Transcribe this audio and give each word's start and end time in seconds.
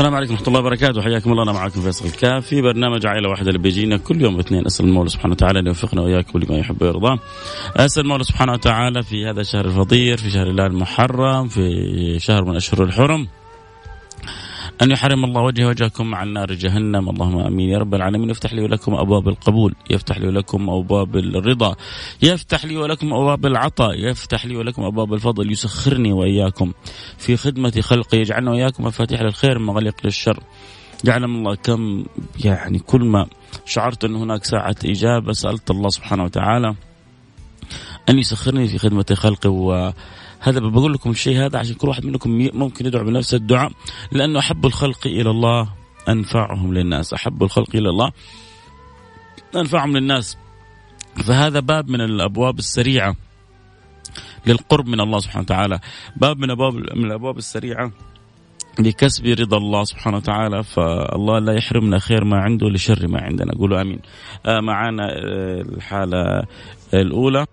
السلام 0.00 0.14
عليكم 0.14 0.32
ورحمة 0.32 0.48
الله 0.48 0.60
وبركاته. 0.60 1.02
حياكم 1.02 1.32
الله. 1.32 1.42
أنا 1.42 1.52
معكم 1.52 1.80
فيصل 1.80 2.06
الكافي. 2.06 2.62
برنامج 2.62 3.06
عائلة 3.06 3.28
واحدة 3.28 3.48
اللي 3.48 3.58
بيجينا 3.58 3.96
كل 3.96 4.22
يوم 4.22 4.38
اثنين. 4.38 4.66
أسأل 4.66 4.86
المولى 4.86 5.08
سبحانه 5.08 5.32
وتعالى 5.32 5.58
أن 5.58 5.66
يوفقنا 5.66 6.02
وإياكم 6.02 6.38
لما 6.38 6.58
يحب 6.58 6.82
ويرضاه 6.82 7.18
أسأل 7.76 8.02
المولى 8.02 8.24
سبحانه 8.24 8.52
وتعالى 8.52 9.02
في 9.02 9.26
هذا 9.26 9.40
الشهر 9.40 9.64
الفضيل 9.64 10.18
في 10.18 10.30
شهر 10.30 10.46
الله 10.46 10.66
المحرم 10.66 11.48
في 11.48 12.16
شهر 12.18 12.44
من 12.44 12.56
أشهر 12.56 12.84
الحرم 12.84 13.28
أن 14.82 14.90
يحرم 14.90 15.24
الله 15.24 15.42
وجهه 15.42 15.66
وجهكم 15.66 16.14
عن 16.14 16.32
نار 16.32 16.52
جهنم. 16.52 17.08
اللهم 17.10 17.38
آمين. 17.38 17.68
يا 17.68 17.78
رب 17.78 17.94
العالمين 17.94 18.30
يفتح 18.30 18.52
لي 18.52 18.62
ولكم 18.62 18.94
أبواب 18.94 19.28
القبول 19.28 19.74
يفتح 19.90 20.18
لي 20.18 20.28
ولكم 20.28 20.70
أبواب 20.70 21.16
الرضا 21.16 21.76
يفتح 22.22 22.64
لي 22.64 22.76
ولكم 22.76 23.12
أبواب 23.12 23.46
العطاء 23.46 24.10
يفتح 24.10 24.46
لي 24.46 24.56
ولكم 24.56 24.82
أبواب 24.82 25.14
الفضل 25.14 25.52
يسخرني 25.52 26.12
وإياكم. 26.12 26.72
في 27.18 27.36
خدمة 27.36 27.80
خلقه 27.80 28.16
يجعلنا 28.16 28.50
وإياكم 28.50 28.84
مفاتيح 28.84 29.22
للخير 29.22 29.58
مغلق 29.58 29.94
للشر. 30.04 30.40
يعلم 31.04 31.36
الله 31.36 31.54
كم 31.54 32.04
يعني 32.44 32.78
كل 32.78 33.04
ما 33.04 33.26
شعرت 33.66 34.04
أن 34.04 34.14
هناك 34.14 34.44
ساعة 34.44 34.76
إجابة 34.84 35.32
سألت 35.32 35.70
الله 35.70 35.88
سبحانه 35.88 36.24
وتعالى 36.24 36.74
أن 38.08 38.18
يسخرني 38.18 38.68
في 38.68 38.78
خدمة 38.78 39.06
خلقه 39.14 39.50
و 39.50 39.92
هذا 40.40 40.60
بقول 40.60 40.92
لكم 40.92 41.10
الشيء 41.10 41.38
هذا 41.38 41.58
عشان 41.58 41.74
كل 41.74 41.88
واحد 41.88 42.06
منكم 42.06 42.48
ممكن 42.54 42.86
يدعو 42.86 43.04
بنفس 43.04 43.34
الدعاء 43.34 43.72
لأنه 44.12 44.38
أحب 44.38 44.66
الخلق 44.66 45.06
إلى 45.06 45.30
الله 45.30 45.68
أنفعهم 46.08 46.74
للناس 46.74 47.14
أحب 47.14 47.42
الخلق 47.42 47.76
إلى 47.76 47.88
الله 47.88 48.12
أنفعهم 49.56 49.96
للناس. 49.96 50.36
فهذا 51.16 51.60
باب 51.60 51.90
من 51.90 52.00
الأبواب 52.00 52.58
السريعة 52.58 53.16
للقرب 54.46 54.86
من 54.86 55.00
الله 55.00 55.18
سبحانه 55.18 55.42
وتعالى. 55.42 55.80
باب 56.16 56.38
من 56.38 56.50
أبواب 56.50 56.74
من 56.74 57.04
الأبواب 57.04 57.38
السريعة 57.38 57.92
لكسب 58.78 59.26
رضا 59.26 59.56
الله 59.56 59.84
سبحانه 59.84 60.16
وتعالى. 60.16 60.62
فالله 60.62 61.38
لا 61.38 61.52
يحرمنا 61.52 61.98
خير 61.98 62.24
ما 62.24 62.40
عنده 62.40 62.68
لشر 62.68 63.08
ما 63.08 63.20
عندنا. 63.20 63.52
قولوا 63.52 63.80
آمين. 63.80 64.00
آه 64.46 64.60
معنا 64.60 65.08
آه 65.12 65.60
الحالة 65.60 66.46
الأولى. 66.94 67.46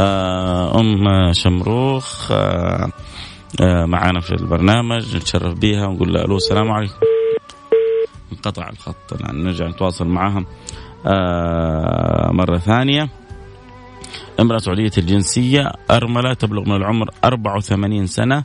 أم 0.00 1.32
شمروخ 1.32 2.32
آه، 2.32 2.90
آه، 3.60 3.84
معانا 3.84 4.20
في 4.20 4.32
البرنامج 4.32 5.16
نتشرف 5.16 5.58
بها 5.58 5.86
ونقول 5.86 6.14
لها 6.14 6.24
ألو 6.24 6.36
السلام 6.36 6.70
عليكم. 6.70 6.94
انقطع 8.32 8.68
الخط 8.68 9.12
الان 9.12 9.44
نرجع 9.44 9.66
نتواصل 9.66 10.06
معها 10.06 10.44
مرة 12.32 12.58
ثانية. 12.58 13.08
امرأة 14.40 14.58
سعودية 14.58 14.90
الجنسية 14.98 15.72
أرملة 15.90 16.34
تبلغ 16.34 16.62
من 16.62 16.76
العمر 16.76 17.10
84 17.24 18.06
سنة 18.06 18.42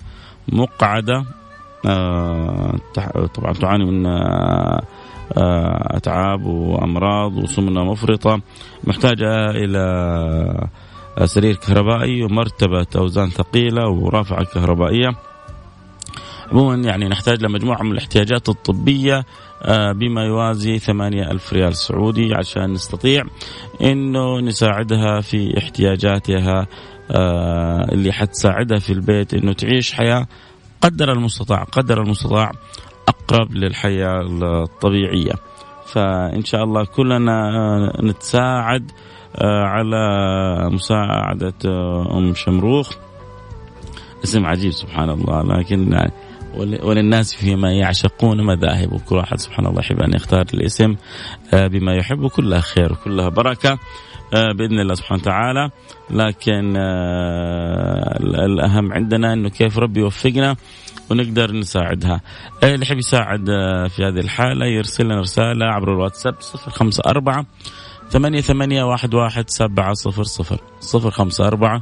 مقعدة 0.47 1.25
طبعا 3.33 3.53
تعاني 3.53 3.85
من 3.85 4.05
أتعاب 5.97 6.45
وأمراض 6.45 7.37
وسمنة 7.37 7.83
مفرطة 7.83 8.41
محتاجة 8.83 9.49
إلى 9.49 10.67
سرير 11.25 11.55
كهربائي 11.55 12.23
ومرتبة 12.23 12.87
أوزان 12.95 13.29
ثقيلة 13.29 13.89
ورافعة 13.89 14.43
كهربائية. 14.43 15.09
عموما 16.51 16.75
يعني 16.75 17.05
نحتاج 17.05 17.43
لمجموعة 17.43 17.83
من 17.83 17.91
الاحتياجات 17.91 18.49
الطبية 18.49 19.25
آه، 19.63 19.91
بما 19.91 20.25
يوازي 20.25 20.79
ثمانية 20.79 21.31
ألف 21.31 21.53
ريال 21.53 21.75
سعودي 21.75 22.33
عشان 22.35 22.73
نستطيع 22.73 23.23
أنه 23.81 24.39
نساعدها 24.39 25.21
في 25.21 25.57
احتياجاتها 25.57 26.67
آه، 27.11 27.91
اللي 27.91 28.11
حتساعدها 28.11 28.79
في 28.79 28.93
البيت 28.93 29.33
أنه 29.33 29.53
تعيش 29.53 29.93
حياة 29.93 30.27
قدر 30.81 31.11
المستطاع 31.11 31.63
قدر 31.63 32.01
المستطاع 32.01 32.51
أقرب 33.07 33.53
للحياة 33.53 34.21
الطبيعية. 34.21 35.33
فإن 35.85 36.45
شاء 36.45 36.63
الله 36.63 36.85
كلنا 36.85 37.49
آه، 37.57 38.01
نتساعد 38.01 38.91
على 39.41 40.69
مساعدة 40.71 41.53
آه، 41.65 42.17
أم 42.17 42.33
شمروخ. 42.35 42.93
اسم 44.23 44.45
عجيب 44.45 44.71
سبحان 44.71 45.09
الله 45.09 45.43
لكن 45.43 46.09
وللناس 46.83 47.35
فيما 47.35 47.71
يعشقون 47.71 48.45
مذاهب 48.45 48.93
وكل 48.93 49.15
واحد 49.15 49.39
سبحان 49.39 49.65
الله 49.65 49.79
يحب 49.79 50.01
أن 50.01 50.13
يختار 50.13 50.45
الاسم 50.53 50.95
آه، 51.53 51.67
بما 51.67 51.93
يحب 51.95 52.27
كلها 52.27 52.59
خير 52.59 52.93
وكلها 52.93 53.29
بركة 53.29 53.79
بإذن 54.31 54.79
الله 54.79 54.93
سبحانه 54.93 55.21
وتعالى. 55.21 55.69
لكن 56.09 56.77
الأهم 58.45 58.93
عندنا 58.93 59.33
إنه 59.33 59.49
كيف 59.49 59.77
ربي 59.77 59.99
يوفقنا 59.99 60.55
ونقدر 61.11 61.51
نساعدها. 61.51 62.21
اللي 62.63 62.81
يحب 62.81 62.97
يساعد 62.97 63.45
في 63.89 64.03
هذه 64.05 64.19
الحالة 64.19 64.65
يرسل 64.65 65.05
لنا 65.05 65.19
رسالة 65.19 65.65
عبر 65.65 65.93
الواتساب 65.93 66.35
054 66.77 67.45
ثمانية 68.09 68.41
ثمانية 68.41 68.83
واحد 68.83 69.13
واحد 69.13 69.49
سبعة 69.49 69.93
صفر 69.93 70.23
صفر 70.23 70.59
صفر 70.79 71.11
خمسة 71.11 71.47
أربعة 71.47 71.81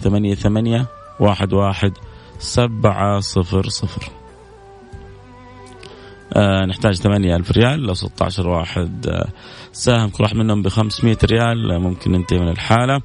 ثمانية 0.00 0.34
ثمانية 0.34 0.86
واحد 1.20 1.52
واحد 1.52 1.92
سبعة 2.38 3.20
صفر 3.20 3.68
صفر. 3.68 4.10
آه 6.32 6.64
نحتاج 6.64 6.94
ثمانية 6.94 7.36
ألف 7.36 7.50
ريال 7.50 7.80
لو 7.80 7.94
16 7.94 8.48
واحد. 8.48 9.06
آه 9.06 9.28
ساهم 9.72 10.08
كل 10.08 10.22
واحد 10.24 10.36
منهم 10.36 10.62
ب 10.62 10.68
500 10.68 11.16
ريال. 11.24 11.72
آه 11.72 11.78
ممكن 11.78 12.12
ننتهي 12.12 12.38
من 12.38 12.48
الحالة. 12.48 13.00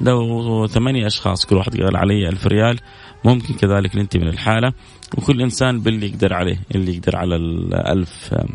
لو 0.00 0.66
ثمانية 0.66 1.06
أشخاص 1.06 1.46
كل 1.46 1.56
واحد 1.56 1.80
قال 1.80 1.96
علي 1.96 2.28
ألف 2.28 2.46
ريال 2.46 2.80
ممكن 3.24 3.54
كذلك 3.54 3.96
ننتهي 3.96 4.20
من 4.20 4.28
الحالة. 4.28 4.72
وكل 5.18 5.42
إنسان 5.42 5.80
باللي 5.80 6.06
يقدر 6.08 6.34
عليه 6.34 6.60
اللي 6.74 6.96
يقدر 6.96 7.16
على 7.16 7.36
الألف. 7.36 8.34
آه، 8.34 8.46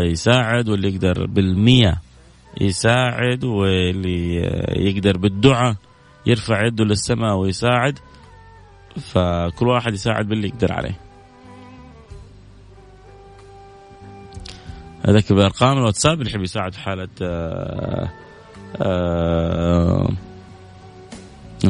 يساعد 0.00 0.68
واللي 0.68 0.94
يقدر 0.94 1.26
بالمية 1.26 2.00
يساعد 2.60 3.44
واللي 3.44 4.36
يقدر 4.76 5.16
بالدعاء 5.16 5.76
يرفع 6.26 6.66
يده 6.66 6.84
للسماء 6.84 7.36
ويساعد. 7.36 7.98
فكل 9.00 9.68
واحد 9.68 9.94
يساعد 9.94 10.28
باللي 10.28 10.48
يقدر 10.48 10.72
عليه. 10.72 11.00
هذاك 15.08 15.32
بأرقام 15.32 15.78
الواتساب 15.78 16.20
اللي 16.20 16.30
يحب 16.30 16.42
يساعد 16.42 16.74
حالة 16.74 17.08
آه 17.22 18.10
آه 18.76 20.08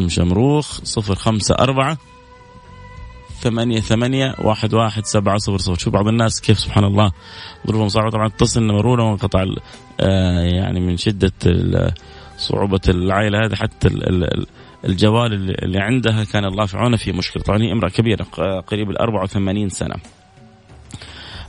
شمروخ 0.06 0.81
صفر 0.85 1.15
خمسة 1.15 1.55
أربعة 1.55 1.99
ثمانية 3.44 3.81
ثمانية 3.81 4.35
واحد 4.38 4.75
واحد 4.75 5.05
سبعة 5.05 5.37
صفر 5.38 5.58
صفر. 5.58 5.79
شوف 5.79 5.93
بعض 5.93 6.08
الناس 6.08 6.41
كيف 6.41 6.58
سبحان 6.58 6.85
الله 6.85 7.12
ظروفهم 7.67 7.88
صعبة. 7.88 8.11
طبعا 8.11 8.26
اتصل 8.26 8.62
مرونة 8.62 9.11
وانقطع 9.11 9.44
آه 10.00 10.41
يعني 10.41 10.81
من 10.81 10.96
شدة 10.96 11.32
صعوبة 12.37 12.81
العائلة 12.88 13.46
هذه. 13.46 13.55
حتى 13.55 13.88
الجوال 14.85 15.32
اللي 15.64 15.79
عندها 15.79 16.25
كان 16.25 16.44
الله 16.44 16.67
في 16.67 16.76
عونها 16.76 16.96
في 16.96 17.12
مشكلة. 17.12 17.43
طبعا 17.43 17.62
هي 17.62 17.73
امرأة 17.73 17.88
كبيرة 17.88 18.25
قريب 18.67 18.91
ال 18.91 18.99
84 18.99 19.69
سنة. 19.69 19.94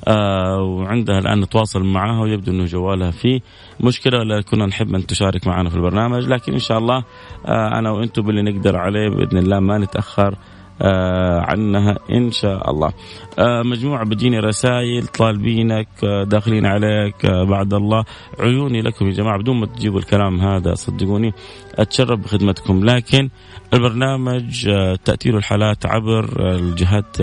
آه 0.07 0.61
وعندها 0.61 1.19
الآن 1.19 1.39
نتواصل 1.41 1.83
معها 1.83 2.21
ويبدو 2.21 2.51
إنه 2.51 2.65
جوالها 2.65 3.11
فيه 3.11 3.39
مشكلة. 3.79 4.19
ولا 4.19 4.41
كنا 4.41 4.65
نحب 4.65 4.95
أن 4.95 5.05
تشارك 5.05 5.47
معنا 5.47 5.69
في 5.69 5.75
البرنامج 5.75 6.27
لكن 6.27 6.53
إن 6.53 6.59
شاء 6.59 6.77
الله 6.77 7.03
آه 7.45 7.79
أنا 7.79 7.91
وأنتم 7.91 8.21
باللي 8.21 8.41
نقدر 8.41 8.77
عليه 8.77 9.09
بإذن 9.09 9.37
الله 9.37 9.59
ما 9.59 9.77
نتأخر. 9.77 10.35
عنها 10.81 11.97
إن 12.11 12.31
شاء 12.31 12.71
الله. 12.71 12.93
آه، 13.39 13.61
مجموعة 13.65 14.05
بتجيني 14.05 14.39
رسائل 14.39 15.07
طالبينك 15.07 15.87
آه، 16.03 16.23
داخلين 16.23 16.65
عليك 16.65 17.25
بعد 17.25 17.73
الله. 17.73 18.03
عيوني 18.39 18.81
لكم 18.81 19.07
يا 19.07 19.11
جماعة 19.11 19.37
بدون 19.37 19.59
ما 19.59 19.65
تجيبوا 19.65 19.99
الكلام 19.99 20.41
هذا 20.41 20.73
صدقوني 20.73 21.33
أتشرف 21.75 22.19
بخدمتكم. 22.19 22.85
لكن 22.85 23.29
البرنامج 23.73 24.69
تأتي 25.05 25.31
له 25.31 25.37
الحالات 25.37 25.85
عبر 25.85 26.55
الجهات 26.55 27.17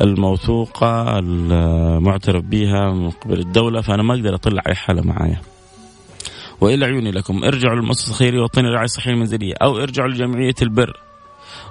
الموثوقة 0.00 1.18
المعترف 1.18 2.44
بها 2.44 2.90
من 2.90 3.10
قبل 3.10 3.38
الدولة. 3.40 3.80
فأنا 3.80 4.02
ما 4.02 4.14
أقدر 4.14 4.34
أطلع 4.34 4.62
أي 4.66 4.74
حالة 4.74 5.02
معايا. 5.02 5.40
وإلا 6.60 6.86
عيوني 6.86 7.10
لكم. 7.10 7.44
ارجعوا 7.44 7.76
للمؤسسة 7.76 8.10
الخيرية 8.10 8.38
الوطنية 8.38 8.68
للرعاية 8.68 8.84
الصحية 8.84 9.10
المنزلية 9.10 9.54
أو 9.62 9.78
ارجعوا 9.78 10.08
لجمعية 10.08 10.54
البر. 10.62 11.09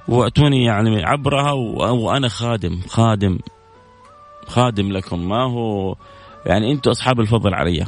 وأتوني 0.09 0.63
يعني 0.63 1.05
عبرها 1.05 1.51
وأنا 1.51 2.27
خادم 2.27 2.79
خادم 2.87 3.39
خادم 4.47 4.91
لكم. 4.91 5.29
ما 5.29 5.43
هو 5.43 5.95
يعني 6.45 6.71
أنتم 6.71 6.91
أصحاب 6.91 7.19
الفضل 7.19 7.53
علي 7.53 7.85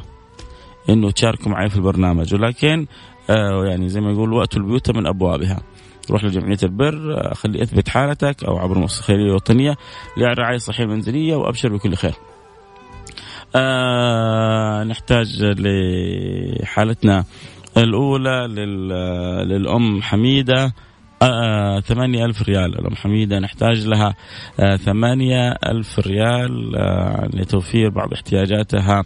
إنه 0.89 1.11
تشاركوا 1.11 1.51
معي 1.51 1.69
في 1.69 1.75
البرنامج. 1.75 2.33
ولكن 2.33 2.87
آه 3.29 3.65
يعني 3.65 3.89
زي 3.89 4.01
ما 4.01 4.11
يقول 4.11 4.33
وقت 4.33 4.57
البيوت 4.57 4.91
من 4.91 5.07
أبوابها. 5.07 5.61
روح 6.11 6.23
لجمعية 6.23 6.57
البر 6.63 7.33
خلي 7.33 7.63
أثبت 7.63 7.89
حالتك 7.89 8.43
أو 8.43 8.57
عبر 8.57 8.75
المؤسسه 8.75 8.99
الخيريه 8.99 9.25
الوطنيه 9.25 9.77
للرعايه 10.17 10.55
الصحيه 10.55 10.83
المنزليه 10.83 11.35
وأبشر 11.35 11.69
بكل 11.75 11.95
خير. 11.95 12.13
آه 13.55 14.83
نحتاج 14.83 15.43
لحالتنا 15.43 17.25
الأولى 17.77 18.47
للأم 19.45 20.01
حميدة. 20.01 20.73
آه 21.21 21.79
ثمانية 21.79 22.25
ألف 22.25 22.41
ريال. 22.41 22.79
الأم 22.79 22.95
حميدة 22.95 23.39
نحتاج 23.39 23.87
لها 23.87 24.15
آه 24.59 24.75
ثمانية 24.75 25.49
ألف 25.51 25.99
ريال 25.99 26.75
آه 26.75 27.29
لتوفير 27.33 27.89
بعض 27.89 28.13
احتياجاتها 28.13 29.03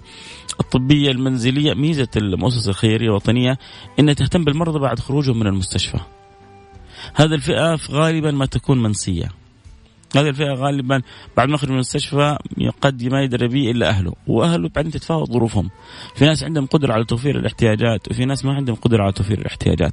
الطبية 0.59 1.11
المنزلية. 1.11 1.73
ميزة 1.73 2.07
المؤسسة 2.17 2.69
الخيرية 2.69 3.07
الوطنية 3.07 3.57
أنها 3.99 4.13
تهتم 4.13 4.43
بالمرضى 4.43 4.79
بعد 4.79 4.99
خروجهم 4.99 5.39
من 5.39 5.47
المستشفى. 5.47 5.99
هذه 7.15 7.33
الفئة 7.33 7.77
غالبا 7.91 8.31
ما 8.31 8.45
تكون 8.45 8.83
منسية. 8.83 9.31
هذه 10.15 10.29
الفئة 10.29 10.53
غالبا 10.53 11.01
بعد 11.37 11.47
ما 11.47 11.55
يخرج 11.55 11.69
من 11.69 11.75
المستشفى 11.75 12.37
قد 12.81 13.03
ما 13.03 13.23
يدري 13.23 13.47
به 13.47 13.71
إلا 13.71 13.89
أهله 13.89 14.13
وأهله 14.27 14.69
بعدين 14.75 14.91
تتفاوت 14.91 15.31
ظروفهم. 15.31 15.69
في 16.15 16.25
ناس 16.25 16.43
عندهم 16.43 16.65
قدرة 16.65 16.93
على 16.93 17.05
توفير 17.05 17.39
الاحتياجات 17.39 18.07
وفي 18.11 18.25
ناس 18.25 18.45
ما 18.45 18.53
عندهم 18.53 18.75
قدرة 18.75 19.03
على 19.03 19.11
توفير 19.11 19.39
الاحتياجات. 19.39 19.91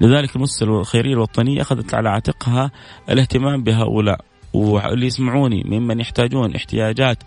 لذلك 0.00 0.36
المؤسسة 0.36 0.66
الخيرية 0.66 1.12
الوطنية 1.12 1.60
أخذت 1.60 1.94
على 1.94 2.08
عاتقها 2.08 2.70
الاهتمام 3.10 3.62
بهؤلاء. 3.62 4.20
واللي 4.52 5.06
يسمعوني 5.06 5.62
ممن 5.66 6.00
يحتاجون 6.00 6.54
احتياجات 6.54 7.18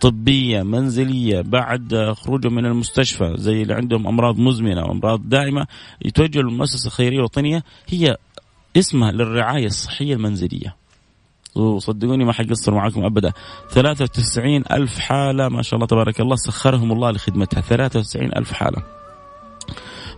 طبية 0.00 0.62
منزلية 0.62 1.40
بعد 1.40 2.14
خروجهم 2.16 2.54
من 2.54 2.66
المستشفى 2.66 3.34
زي 3.36 3.62
اللي 3.62 3.74
عندهم 3.74 4.06
أمراض 4.06 4.38
مزمنة 4.38 4.82
وأمراض 4.82 5.28
دائمة 5.28 5.66
يتوجهوا 6.04 6.44
للمؤسسة 6.44 6.86
الخيرية 6.86 7.18
الوطنية 7.18 7.64
هي 7.88 8.16
اسمها 8.76 9.12
للرعاية 9.12 9.66
الصحية 9.66 10.14
المنزلية. 10.14 10.76
وصدقوني 11.54 12.24
ما 12.24 12.32
حقصر 12.32 12.74
معكم 12.74 13.04
أبدا. 13.04 13.32
93 13.70 14.64
ألف 14.72 14.98
حالة 14.98 15.48
ما 15.48 15.62
شاء 15.62 15.74
الله 15.74 15.86
تبارك 15.86 16.20
الله 16.20 16.36
سخرهم 16.36 16.92
الله 16.92 17.10
لخدمتها. 17.10 17.60
93 17.60 18.36
ألف 18.36 18.52
حالة. 18.52 18.82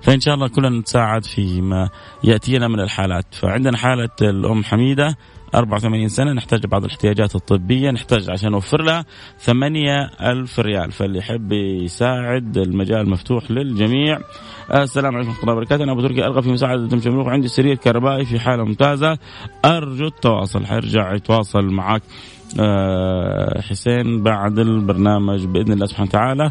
فإن 0.02 0.20
شاء 0.20 0.34
الله 0.34 0.48
كلنا 0.48 0.68
نتساعد 0.68 1.24
فيما 1.24 1.88
يأتينا 2.24 2.68
من 2.68 2.80
الحالات. 2.80 3.34
فعندنا 3.34 3.76
حالة 3.76 4.08
الأم 4.22 4.64
حميدة 4.64 5.16
84 5.54 6.08
سنة 6.08 6.32
نحتاج 6.32 6.66
بعض 6.66 6.84
الاحتياجات 6.84 7.34
الطبية 7.34 7.90
نحتاج 7.90 8.30
عشان 8.30 8.50
نوفر 8.50 8.82
لها 8.82 9.04
8 9.38 10.10
ألف 10.20 10.60
ريال. 10.60 10.92
فاللي 10.92 11.18
يحب 11.18 11.52
يساعد 11.52 12.58
المجال 12.58 13.10
مفتوح 13.10 13.50
للجميع. 13.50 14.18
السلام 14.74 15.14
عليكم 15.14 15.28
ورحمة 15.28 15.42
الله 15.42 15.52
وبركاته. 15.54 15.84
أنا 15.84 15.92
أبو 15.92 16.00
تركي 16.00 16.24
أرغب 16.24 16.42
في 16.42 16.50
مساعدة 16.50 17.00
شمروخ 17.00 17.28
عندي 17.28 17.48
سرير 17.48 17.74
كهربائي 17.74 18.24
في 18.24 18.38
حالة 18.38 18.64
ممتازة. 18.64 19.18
أرجو 19.64 20.06
التواصل. 20.06 20.66
حيرجع 20.66 21.14
يتواصل 21.14 21.64
معك 21.64 22.02
آه، 22.60 23.60
حسين 23.60 24.22
بعد 24.22 24.58
البرنامج 24.58 25.44
بإذن 25.44 25.72
الله 25.72 25.86
سبحانه 25.86 26.08
وتعالى. 26.08 26.50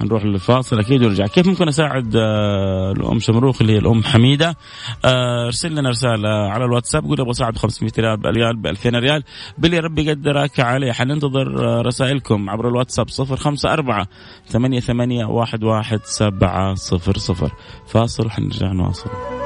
آه 0.00 0.04
نروح 0.04 0.24
للفاصل 0.24 0.78
أكيد 0.78 1.02
ونرجع. 1.02 1.26
كيف 1.26 1.46
ممكن 1.46 1.68
أساعد 1.68 2.16
آه، 2.16 2.92
الأم 2.92 3.18
شمروخ 3.18 3.60
اللي 3.60 3.72
هي 3.72 3.78
الأم 3.78 4.04
حميدة؟ 4.04 4.56
آه، 5.04 5.46
ارسل 5.46 5.74
لنا 5.74 5.90
رسالة 5.90 6.28
على 6.28 6.64
الواتساب 6.64 7.04
قول 7.04 7.20
أبغى 7.20 7.30
أساعد 7.30 7.58
500 7.58 7.92
ريال 7.98 8.36
ريال 8.36 8.56
ب 8.56 8.66
2000 8.66 8.98
ريال. 8.98 9.22
باللي 9.58 9.78
ربي 9.78 10.06
يقدرك 10.06 10.60
عليه. 10.60 10.92
حننتظر 10.92 11.68
آه، 11.68 11.82
رسائلكم 11.82 12.50
عبر 12.50 12.68
الواتساب 12.68 13.08
054 13.08 14.06
88 14.48 15.42
11700 15.42 17.50
فاصل 17.86 18.30
حنرجع 18.30 18.72
نواصل. 18.72 19.37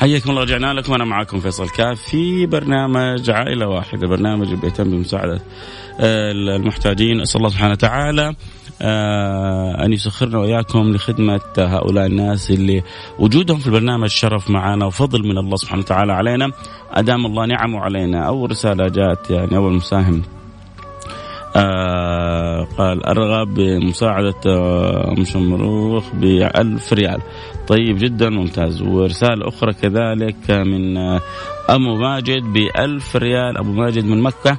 حياكم 0.00 0.30
الله 0.30 0.42
رجعنا 0.42 0.72
لكم. 0.72 0.94
أنا 0.94 1.04
معكم 1.04 1.40
فيصل 1.40 1.68
كاف 1.68 2.02
في 2.02 2.46
برنامج 2.46 3.30
عائلة 3.30 3.68
واحدة 3.68 4.06
برنامج 4.06 4.54
بيهتم 4.54 4.90
بمساعدة 4.90 5.40
آه، 6.00 6.32
المحتاجين. 6.32 7.20
أسأل 7.20 7.36
الله 7.36 7.48
سبحانه 7.48 7.72
وتعالى 7.72 8.34
آه، 8.82 9.84
أن 9.84 9.92
يسخرنا 9.92 10.38
وإياكم 10.38 10.92
لخدمة 10.92 11.40
هؤلاء 11.58 12.06
الناس 12.06 12.50
اللي 12.50 12.82
وجودهم 13.18 13.58
في 13.58 13.66
البرنامج 13.66 14.08
شرف 14.08 14.50
معنا 14.50 14.86
وفضل 14.86 15.28
من 15.28 15.38
الله 15.38 15.56
سبحانه 15.56 15.82
وتعالى 15.82 16.12
علينا. 16.12 16.50
أدام 16.92 17.26
الله 17.26 17.46
نعمه 17.46 17.80
علينا. 17.80 18.26
أول 18.26 18.50
رسالة 18.50 18.88
جاءت 18.88 19.30
يعني 19.30 19.56
أول 19.56 19.72
مساهم. 19.72 20.22
آه 21.56 22.64
قال 22.78 23.06
أرغب 23.06 23.54
بمساعدة 23.54 24.34
آه، 24.46 25.12
ام 25.18 25.24
شمروخ 25.24 26.04
ب 26.14 26.24
1000 26.56 26.92
ريال. 26.92 27.20
طيب 27.68 27.98
جدا 27.98 28.30
ممتاز. 28.30 28.82
ورسالة 28.82 29.48
أخرى 29.48 29.72
كذلك 29.72 30.50
من 30.50 30.96
آه، 30.96 31.20
أبو 31.68 31.94
ماجد 31.96 32.42
بألف 32.42 33.16
ريال. 33.16 33.58
أبو 33.58 33.72
ماجد 33.72 34.04
من 34.04 34.22
مكة. 34.22 34.56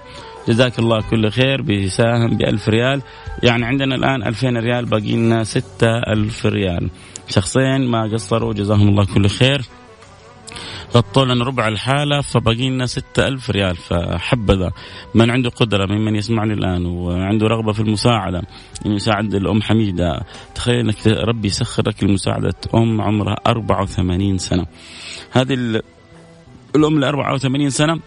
جزاك 0.48 0.80
الله 0.80 1.02
كل 1.10 1.30
خير 1.30 1.62
بيساهم 1.62 2.38
بألف 2.38 2.70
ريال. 2.70 3.02
يعني 3.44 3.66
عندنا 3.66 3.96
الآن 3.96 4.24
ألفين 4.24 4.58
ريال 4.58 4.86
باقي 4.86 5.16
لنا 5.16 5.44
ستة 5.44 5.98
ألف 6.08 6.46
ريال. 6.46 6.90
شخصين 7.28 7.88
ما 7.88 8.04
قصروا 8.14 8.54
جزاهم 8.54 8.88
الله 8.88 9.06
كل 9.06 9.28
خير. 9.28 9.62
غطوا 10.96 11.26
لنا 11.26 11.46
ربع 11.46 11.68
الحالة 11.68 12.22
فباقي 12.22 12.70
لنا 12.70 12.86
ستة 12.86 13.28
ألف 13.28 13.50
ريال. 13.50 13.76
فحبذا 13.76 14.72
من 15.16 15.32
عنده 15.32 15.50
قدرة 15.50 15.86
ممن 15.86 16.16
يسمعني 16.16 16.54
الآن 16.54 16.86
وعنده 16.86 17.48
رغبة 17.48 17.72
في 17.74 17.80
المساعدة 17.80 18.42
إنه 18.86 18.96
يساعد 18.96 19.34
الأم 19.34 19.62
حميدة. 19.62 20.24
تخيل 20.56 20.80
أنك 20.80 21.08
ربي 21.08 21.48
يسخر 21.48 21.84
لك 21.88 22.04
لمساعدة 22.04 22.56
أم 22.76 23.02
عمرها 23.02 23.36
84 23.48 24.38
سنة. 24.38 24.66
هذه 25.32 25.82
الأم 26.76 27.00
ل 27.00 27.04
84 27.04 27.70
سنة. 27.70 28.00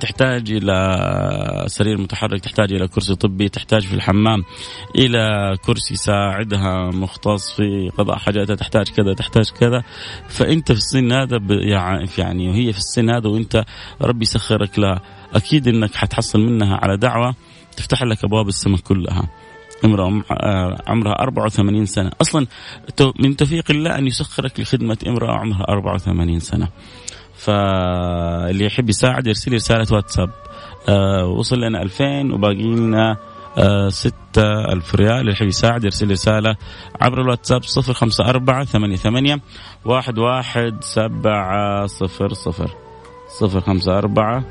تحتاج 0.00 0.52
إلى 0.52 1.64
سرير 1.66 1.98
متحرك 1.98 2.40
تحتاج 2.40 2.72
إلى 2.72 2.88
كرسي 2.88 3.14
طبي 3.14 3.48
تحتاج 3.48 3.86
في 3.86 3.94
الحمام 3.94 4.44
إلى 4.96 5.56
كرسي 5.64 5.94
يساعدها 5.94 6.90
مختص 6.90 7.52
في 7.56 7.90
قضاء 7.98 8.18
حاجاتها 8.18 8.56
تحتاج 8.56 8.88
كذا 8.88 9.14
تحتاج 9.14 9.50
كذا. 9.60 9.82
فأنت 10.28 10.72
في 10.72 10.78
السن 10.78 11.12
هذا 11.12 11.40
يعني 12.18 12.48
وهي 12.48 12.72
في 12.72 12.78
السن 12.78 13.10
هذا 13.10 13.28
وأنت 13.28 13.64
ربي 14.00 14.22
يسخرك 14.22 14.78
لها. 14.78 15.00
أكيد 15.34 15.68
إنك 15.68 15.94
حتحصل 15.94 16.40
منها 16.40 16.76
على 16.76 16.96
دعوة 16.96 17.34
تفتح 17.76 18.02
لك 18.02 18.24
أبواب 18.24 18.48
السماء 18.48 18.80
كلها. 18.80 19.28
امرأة 19.84 20.22
عمرها 20.86 21.22
84 21.22 21.86
سنة. 21.86 22.10
أصلا 22.20 22.46
من 23.18 23.36
توفيق 23.36 23.70
الله 23.70 23.98
أن 23.98 24.06
يسخرك 24.06 24.60
لخدمة 24.60 24.98
امرأة 25.06 25.32
عمرها 25.32 25.64
84 25.68 26.40
سنة. 26.40 26.68
فاللي 27.44 28.64
يحب 28.64 28.88
يساعد 28.88 29.26
يرسل 29.26 29.52
رسالة 29.52 29.86
واتساب. 29.92 30.30
آه 30.88 31.26
وصل 31.26 31.56
لنا 31.60 31.82
2000 31.82 32.32
وباقي 32.34 32.62
لنا 32.62 33.16
آه 33.58 33.88
ستة 33.88 34.72
ألف 34.72 34.94
ريال. 34.94 35.20
اللي 35.20 35.32
يحب 35.32 35.46
يساعد 35.46 35.84
يرسل 35.84 36.10
رسالة 36.10 36.56
عبر 37.00 37.20
الواتساب 37.20 37.62
صفر 37.62 37.92
خمسة 37.92 38.24
أربعة 38.24 38.64
ثمانية 38.64 38.96
ثمانية 38.96 39.40
واحد 39.84 40.18
واحد 40.18 40.76
سبعة 40.80 41.86
صفر 41.86 42.32
صفر. 42.32 42.70
صفر 43.40 43.60
خمسة 43.60 43.98
أربعة 43.98 44.44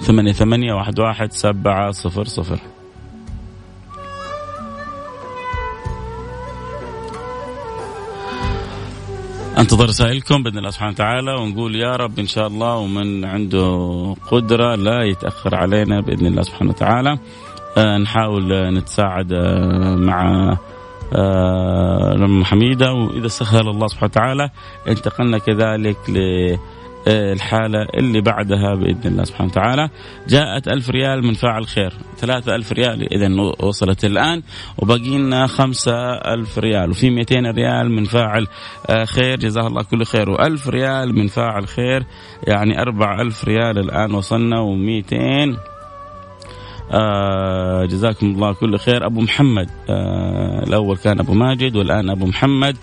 ثمانية 0.00 0.32
ثمانية 0.32 0.72
واحد 0.72 1.00
واحد 1.00 1.32
سبعة 1.32 1.90
صفر 1.90 2.24
صفر. 2.24 2.58
أنتظر 9.58 9.88
رسائلكم 9.88 10.42
بإذن 10.42 10.58
الله 10.58 10.70
سبحانه 10.70 10.92
وتعالى 10.92 11.32
ونقول 11.34 11.76
يا 11.76 11.96
رب 11.96 12.18
إن 12.18 12.26
شاء 12.26 12.46
الله 12.46 12.76
ومن 12.76 13.24
عنده 13.24 14.16
قدرة 14.30 14.74
لا 14.74 15.02
يتأخر 15.02 15.54
علينا 15.54 16.00
بإذن 16.00 16.26
الله 16.26 16.42
سبحانه 16.42 16.70
وتعالى. 16.70 17.18
آه 17.76 17.98
نحاول 17.98 18.74
نتساعد 18.74 19.32
آه 19.32 19.96
مع 19.96 20.50
آه 21.14 22.42
حميده 22.44 22.92
وإذا 22.92 23.28
سهل 23.28 23.68
الله 23.68 23.86
سبحانه 23.86 24.10
وتعالى 24.10 24.50
انتقلنا 24.88 25.38
كذلك 25.38 26.10
ل 26.10 26.18
الحالة 27.08 27.86
اللي 27.94 28.20
بعدها 28.20 28.74
بإذن 28.74 29.00
الله 29.04 29.24
سبحانه 29.24 29.50
وتعالى. 29.50 29.88
جاءت 30.28 30.68
ألف 30.68 30.90
ريال 30.90 31.26
من 31.26 31.34
فاعل 31.34 31.66
خير. 31.66 31.92
ثلاثة 32.18 32.54
ألف 32.54 32.72
ريال 32.72 33.14
إذا 33.14 33.28
وصلت 33.60 34.04
الآن 34.04 34.42
وباقي 34.78 35.18
لنا 35.18 35.46
خمسة 35.46 36.12
ألف 36.12 36.58
ريال. 36.58 36.90
وفي 36.90 37.10
200 37.10 37.46
ريال 37.46 37.90
من 37.90 38.04
فاعل 38.04 38.46
خير. 39.04 39.38
جزاه 39.38 39.66
الله 39.66 39.82
كل 39.82 40.04
خير. 40.04 40.30
وألف 40.30 40.68
ريال 40.68 41.14
من 41.14 41.26
فاعل 41.26 41.68
خير. 41.68 42.04
يعني 42.46 42.82
أربع 42.82 43.20
ألف 43.20 43.44
ريال 43.44 43.78
الآن 43.78 44.14
وصلنا 44.14 44.60
ومئتين 44.60 45.56
آه 46.92 47.84
جزاكم 47.84 48.26
الله 48.26 48.52
كل 48.52 48.78
خير. 48.78 49.06
أبو 49.06 49.20
محمد 49.20 49.68
آه 49.90 50.64
الأول 50.66 50.96
كان 50.96 51.20
أبو 51.20 51.32
ماجد 51.34 51.76
والآن 51.76 52.10
أبو 52.10 52.26
محمد. 52.26 52.76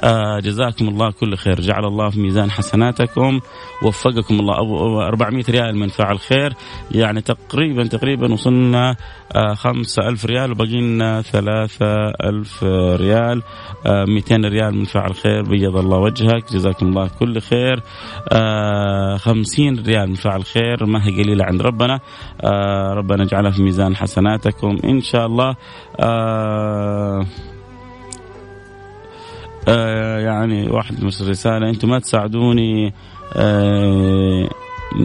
آه 0.00 0.40
جزاكم 0.40 0.88
الله 0.88 1.10
كل 1.10 1.36
خير. 1.36 1.60
جعل 1.60 1.84
الله 1.84 2.10
في 2.10 2.20
ميزان 2.20 2.50
حسناتكم 2.50 3.40
وفقكم 3.82 4.40
الله. 4.40 4.60
أبو 4.60 5.02
400 5.02 5.44
ريال 5.48 5.76
من 5.76 5.88
فعل 5.88 6.18
خير. 6.18 6.52
يعني 6.90 7.20
تقريبا 7.20 7.84
تقريبا 7.84 8.32
وصلنا 8.32 8.96
آه 9.36 9.54
5000 9.54 10.24
ريال 10.26 10.50
وباقي 10.50 10.80
لنا 10.80 11.22
3000 11.22 12.64
ريال. 13.00 13.42
آه 13.86 14.04
200 14.04 14.36
ريال 14.36 14.74
من 14.74 14.84
فعل 14.84 15.14
خير. 15.14 15.42
بيض 15.42 15.76
الله 15.76 15.98
وجهك. 15.98 16.52
جزاكم 16.52 16.88
الله 16.88 17.10
كل 17.20 17.40
خير. 17.40 17.82
آه 18.32 19.16
50 19.16 19.84
ريال 19.86 20.08
من 20.08 20.14
فعل 20.14 20.44
خير. 20.44 20.86
ما 20.86 21.06
هي 21.06 21.22
قليلة 21.22 21.44
عند 21.44 21.62
ربنا. 21.62 22.00
آه 22.40 22.92
ربنا 22.94 23.22
يجعلها 23.22 23.53
في 23.56 23.62
ميزان 23.62 23.96
حسناتكم. 23.96 24.78
إن 24.84 25.00
شاء 25.00 25.26
الله 25.26 25.56
آه 26.00 27.26
آه 29.68 30.18
يعني 30.18 30.70
واحد 30.70 31.04
مرسل 31.04 31.30
رساله 31.30 31.70
أنتم 31.70 31.88
ما 31.88 31.98
تساعدوني 31.98 32.92
آه 33.36 34.48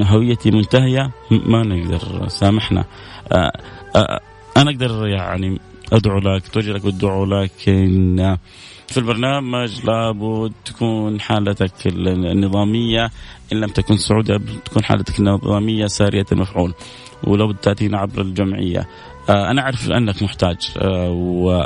هويتي 0.01 0.51
منتهية. 0.51 1.11
ما 1.31 1.63
نقدر 1.63 2.27
سامحنا. 2.27 2.85
آه 3.31 3.51
آه 3.95 4.19
أنا 4.57 4.71
أقدر 4.71 5.07
يعني 5.07 5.59
أدعو 5.93 6.19
لك 6.19 6.47
توجه 6.47 6.71
لك 6.71 6.85
والدعاء 6.85 7.25
لكن 7.25 8.37
في 8.89 8.97
البرنامج 8.97 9.85
لابد 9.85 10.53
تكون 10.65 11.21
حالتك 11.21 11.87
النظامية 11.87 13.11
إن 13.53 13.57
لم 13.57 13.69
تكن 13.69 13.97
سعودية 13.97 14.37
تكون 14.65 14.83
حالتك 14.83 15.19
النظامية 15.19 15.87
سارية 15.87 16.25
المفعول 16.31 16.73
ولو 17.23 17.51
تأتينا 17.51 17.97
عبر 17.97 18.21
الجمعية. 18.21 18.87
آه 19.29 19.51
أنا 19.51 19.61
أعرف 19.61 19.91
أنك 19.91 20.23
محتاج 20.23 20.57
آه 20.77 21.09
و 21.11 21.65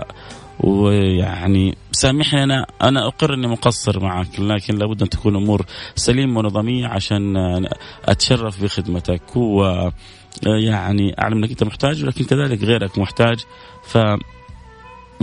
ويعني 0.60 1.78
سامحني 1.92 2.44
أنا 2.44 2.66
أنا 2.82 3.08
أقر 3.08 3.34
إني 3.34 3.48
مقصر 3.48 4.04
معك 4.04 4.40
لكن 4.40 4.76
لابد 4.76 5.02
أن 5.02 5.10
تكون 5.10 5.36
أمور 5.36 5.66
سليمة 5.96 6.40
ونظامية 6.40 6.88
عشان 6.88 7.38
أتشرف 8.06 8.64
بخدمتك 8.64 9.36
و 9.36 9.90
يعني 10.46 11.16
أعلم 11.22 11.38
إنك 11.38 11.50
أنت 11.50 11.64
محتاج 11.64 12.04
ولكن 12.04 12.26
كذلك 12.26 12.64
غيرك 12.64 13.00
محتاج 13.00 13.38
ف 13.84 13.98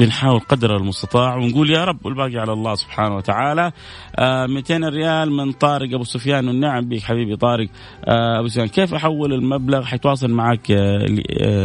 بنحاول 0.00 0.40
قدر 0.40 0.76
المستطاع 0.76 1.36
ونقول 1.36 1.70
يا 1.70 1.84
رب 1.84 2.06
والباقي 2.06 2.38
على 2.38 2.52
الله 2.52 2.74
سبحانه 2.74 3.16
وتعالى. 3.16 3.72
آه 4.16 4.46
200 4.46 4.88
ريال 4.88 5.32
من 5.32 5.52
طارق 5.52 5.94
أبو 5.94 6.04
سفيان. 6.04 6.48
والنعم 6.48 6.88
بك 6.88 7.02
حبيبي 7.02 7.36
طارق. 7.36 7.68
آه 8.04 8.38
أبو 8.38 8.48
سفيان 8.48 8.68
كيف 8.68 8.94
أحول 8.94 9.32
المبلغ 9.32 9.84
حيتواصل 9.84 10.30
معك 10.30 10.70
آه 10.70 11.06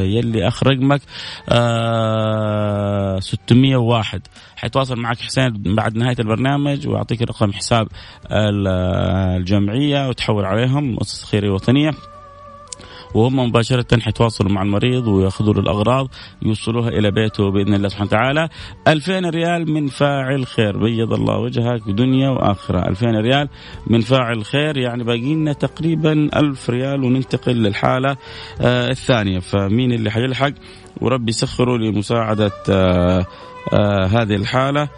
يلي 0.04 0.48
اخ 0.48 0.64
رقمك 0.64 1.02
آه 1.50 3.20
601 3.20 4.22
حيتواصل 4.56 5.00
معك 5.00 5.20
حسين 5.20 5.54
بعد 5.76 5.98
نهاية 5.98 6.16
البرنامج 6.20 6.88
ويعطيك 6.88 7.22
رقم 7.22 7.54
حساب 7.54 7.88
الجمعية 8.32 10.10
وتحول 10.10 10.46
عليهم. 10.46 10.84
مؤسسه 10.92 11.28
خيريه 11.28 11.50
وطنية. 11.50 11.92
وهم 13.16 13.40
مباشرة 13.40 14.00
حيتواصلوا 14.00 14.52
مع 14.52 14.62
المريض 14.62 15.08
ويأخذوا 15.08 15.54
له 15.54 15.60
الأغراض 15.60 16.08
يوصلوها 16.42 16.90
إلى 16.90 17.12
بيته 17.12 17.52
بإذن 17.52 17.74
الله 17.74 17.88
سبحانه 17.88 18.08
وتعالى. 18.08 18.50
2000 18.88 19.30
ريال 19.30 19.72
من 19.72 19.88
فاعل 19.88 20.48
خير. 20.48 20.78
بيض 20.78 21.14
الله 21.14 21.38
وجهك 21.38 21.82
دنيا 21.90 22.30
وآخرة. 22.30 22.80
2000 22.90 23.06
ريال 23.06 23.50
من 23.88 24.02
فاعل 24.02 24.46
خير. 24.46 24.78
يعني 24.78 25.04
باقي 25.04 25.34
لنا 25.34 25.54
تقريبا 25.54 26.30
1000 26.36 26.70
ريال 26.70 27.04
وننتقل 27.04 27.54
للحالة 27.56 28.18
آه 28.62 28.90
الثانية. 28.90 29.40
فمين 29.40 29.92
اللي 29.92 30.12
حيلحق؟ 30.12 30.54
وربي 31.02 31.30
يسخره 31.30 31.78
لمساعدة 31.78 32.52
آه 32.70 33.26
آه 33.74 34.06
هذه 34.06 34.36
الحالة. 34.36 34.90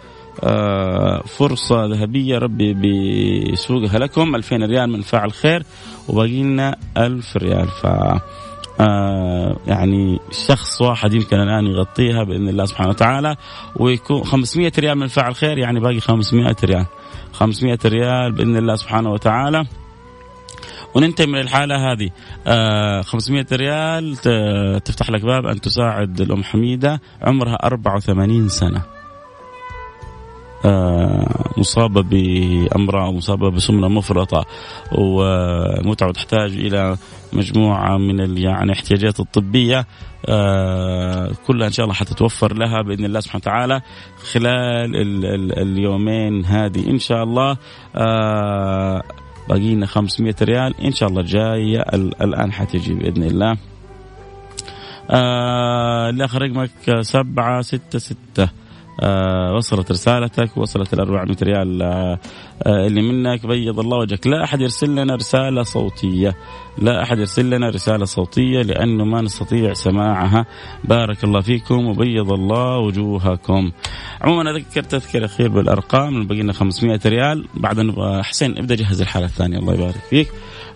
فرصة 1.26 1.86
ذهبية 1.86 2.38
ربي 2.38 2.74
بيسوقها 2.74 3.98
لكم. 3.98 4.34
2000 4.34 4.56
ريال 4.56 4.90
من 4.90 5.00
فاعل 5.00 5.32
خير 5.32 5.62
وباقي 6.08 6.42
لنا 6.42 6.76
1000 6.96 7.36
ريال. 7.36 7.68
ف 7.68 7.86
آه 8.80 9.56
يعني 9.66 10.18
شخص 10.30 10.82
واحد 10.82 11.12
يمكن 11.14 11.36
الآن 11.36 11.66
يغطيها 11.66 12.24
بإذن 12.24 12.48
الله 12.48 12.64
سبحانه 12.64 12.90
وتعالى. 12.90 13.36
ويكون 13.76 14.24
500 14.24 14.72
ريال 14.78 14.98
من 14.98 15.06
فاعل 15.06 15.34
خير 15.34 15.58
يعني 15.58 15.80
باقي 15.80 16.00
500 16.00 16.56
ريال. 16.64 16.86
500 17.32 17.78
ريال 17.84 18.32
بإذن 18.32 18.56
الله 18.56 18.76
سبحانه 18.76 19.10
وتعالى. 19.10 19.64
وننتهي 20.94 21.26
من 21.26 21.40
الحالة 21.40 21.92
هذه. 21.92 22.10
آه 22.46 23.02
500 23.02 23.46
ريال 23.52 24.16
تفتح 24.84 25.10
لك 25.10 25.24
باب 25.24 25.46
أن 25.46 25.60
تساعد 25.60 26.20
الأم 26.20 26.44
حميدة. 26.44 27.00
عمرها 27.22 27.54
84 27.54 28.48
سنة. 28.48 28.78
آه 28.78 28.97
مصابة 31.56 32.02
بأمراض 32.02 33.14
مصابة 33.14 33.50
بسمنة 33.50 33.88
مفرطة 33.88 34.44
ومتعة 34.92 36.12
تحتاج 36.12 36.52
إلى 36.52 36.96
مجموعة 37.32 37.96
من 37.98 38.38
يعني 38.38 38.72
احتياجات 38.72 39.20
الطبية 39.20 39.86
آه 40.26 41.32
كلها 41.46 41.66
إن 41.66 41.72
شاء 41.72 41.84
الله 41.84 41.94
حتتوفر 41.94 42.54
لها 42.54 42.82
بإذن 42.82 43.04
الله 43.04 43.20
سبحانه 43.20 43.42
وتعالى 43.42 43.80
خلال 44.32 44.96
ال 44.96 45.24
ال 45.26 45.58
اليومين 45.58 46.44
هذه 46.44 46.90
إن 46.90 46.98
شاء 46.98 47.22
الله. 47.22 47.56
آه 47.96 49.02
باقي 49.48 49.74
لنا 49.74 49.86
500 49.86 50.34
ريال 50.42 50.74
إن 50.84 50.92
شاء 50.92 51.08
الله 51.08 51.22
جاية 51.22 51.80
الآن 52.22 52.52
حتجي 52.52 52.94
بإذن 52.94 53.22
الله. 53.22 53.56
آه 55.10 56.10
الآخر 56.10 56.42
رقمك 56.42 57.00
سبعة 57.00 57.62
ستة 57.62 57.98
ستة. 57.98 58.42
آه 58.42 58.48
وصلت 59.56 59.90
رسالتك 59.90 60.56
وصلت 60.56 60.94
ال 60.94 61.00
400 61.00 61.36
ريال 61.42 61.82
آه 61.82 62.18
آه 62.66 62.86
اللي 62.86 63.02
منك 63.02 63.46
بيض 63.46 63.80
الله 63.80 63.98
وجهك. 63.98 64.26
لا 64.26 64.44
أحد 64.44 64.60
يرسل 64.60 64.94
لنا 64.94 65.14
رسالة 65.14 65.62
صوتية. 65.62 66.34
لا 66.78 67.02
أحد 67.02 67.18
يرسل 67.18 67.50
لنا 67.50 67.68
رسالة 67.68 68.04
صوتية 68.04 68.62
لأنه 68.62 69.04
ما 69.04 69.20
نستطيع 69.20 69.72
سماعها. 69.72 70.46
بارك 70.84 71.24
الله 71.24 71.40
فيكم 71.40 71.86
وبيض 71.86 72.32
الله 72.32 72.78
وجوهكم. 72.78 73.70
عموما 74.20 74.50
أذكر 74.50 74.82
تذكر 74.82 75.24
اخير 75.24 75.48
بالأرقام. 75.48 76.26
باقي 76.26 76.42
لنا 76.42 76.52
500 76.52 77.00
ريال. 77.06 77.44
بعد 77.54 77.94
حسين 78.22 78.58
ابدأ 78.58 78.74
جهز 78.74 79.00
الحالة 79.00 79.26
الثانية. 79.26 79.58
الله 79.58 79.74
يبارك 79.74 80.02
فيك. 80.10 80.28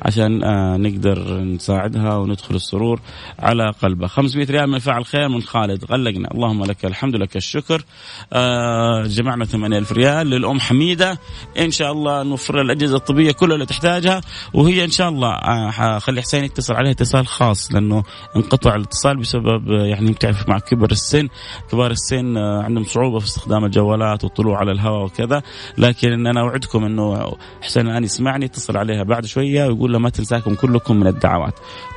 عشان 0.03 0.45
آه، 0.45 0.77
نقدر 0.77 1.41
نساعدها 1.41 2.17
وندخل 2.17 2.55
السرور 2.55 3.01
على 3.39 3.71
قلبها. 3.83 4.09
500 4.09 4.47
ريال 4.51 4.71
من 4.71 4.79
فعل 4.79 5.05
خير 5.05 5.29
من 5.29 5.43
خالد. 5.43 5.85
غلقنا. 5.85 6.29
اللهم 6.35 6.65
لك 6.65 6.85
الحمد 6.85 7.17
لك 7.17 7.37
الشكر. 7.37 7.85
آه، 8.33 9.03
جمعنا 9.07 9.45
8000 9.45 9.93
ريال 9.93 10.27
للأم 10.27 10.61
حميدة. 10.61 11.19
إن 11.59 11.71
شاء 11.71 11.93
الله 11.93 12.23
نوفر 12.23 12.61
الأجهزة 12.61 12.97
الطبية 12.97 13.33
كلها 13.33 13.55
اللي 13.55 13.67
تحتاجها. 13.67 14.21
وهي 14.55 14.85
إن 14.85 14.91
شاء 14.91 15.09
الله 15.09 15.41
خلي 15.99 16.23
حسين 16.23 16.45
يتصل 16.45 16.75
عليها 16.75 16.93
اتصال 16.93 17.27
خاص 17.27 17.73
لأنه 17.73 18.03
انقطع 18.37 18.75
الاتصال 18.75 19.17
بسبب 19.17 19.71
يعني 19.71 20.13
بتعرف 20.13 20.49
مع 20.49 20.59
كبر 20.59 20.91
السن. 20.91 21.29
كبار 21.73 21.91
السن 21.91 22.37
عندهم 22.39 22.85
صعوبة 22.85 23.19
في 23.19 23.27
استخدام 23.27 23.65
الجوالات 23.65 24.25
والطلوع 24.25 24.59
على 24.59 24.73
الهواء 24.73 25.05
وكذا. 25.05 25.43
لكن 25.79 26.27
أنا 26.27 26.41
أوعدكم 26.41 26.85
أنه 26.85 27.37
حسين 27.63 27.87
الآن 27.87 28.05
يسمعني 28.05 28.45
يتصل 28.45 28.77
عليها 28.77 29.03
بعد 29.03 29.27
شوية 29.27 29.67
ويقول 29.67 29.92
له 29.93 29.99
ما 29.99 30.11
تنساكم 30.11 30.55
كلكم 30.55 30.97
من 30.97 31.07
الدعوات 31.07 31.55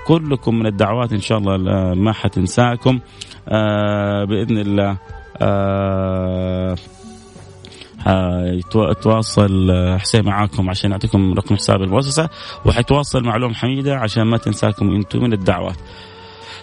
كلكم 0.08 0.60
من 0.60 0.66
الدعوات 0.66 1.14
إن 1.14 1.22
شاء 1.22 1.38
الله 1.38 1.58
ما 1.94 2.14
حتنساكم 2.14 3.00
آه 3.50 4.24
بإذن 4.26 4.58
الله 4.58 4.98
آه 5.42 6.76
يتواصل 8.76 9.72
حسين 10.00 10.26
معاكم 10.26 10.70
عشان 10.70 10.92
يعطيكم 10.92 11.34
رقم 11.34 11.56
حساب 11.56 11.82
المؤسسه 11.82 12.30
وحيتواصل 12.66 13.24
مع 13.24 13.54
حميدة 13.54 13.96
عشان 13.96 14.24
ما 14.24 14.38
تنساكم 14.38 14.96
إنتم 14.96 15.24
من 15.24 15.34
الدعوات. 15.34 15.76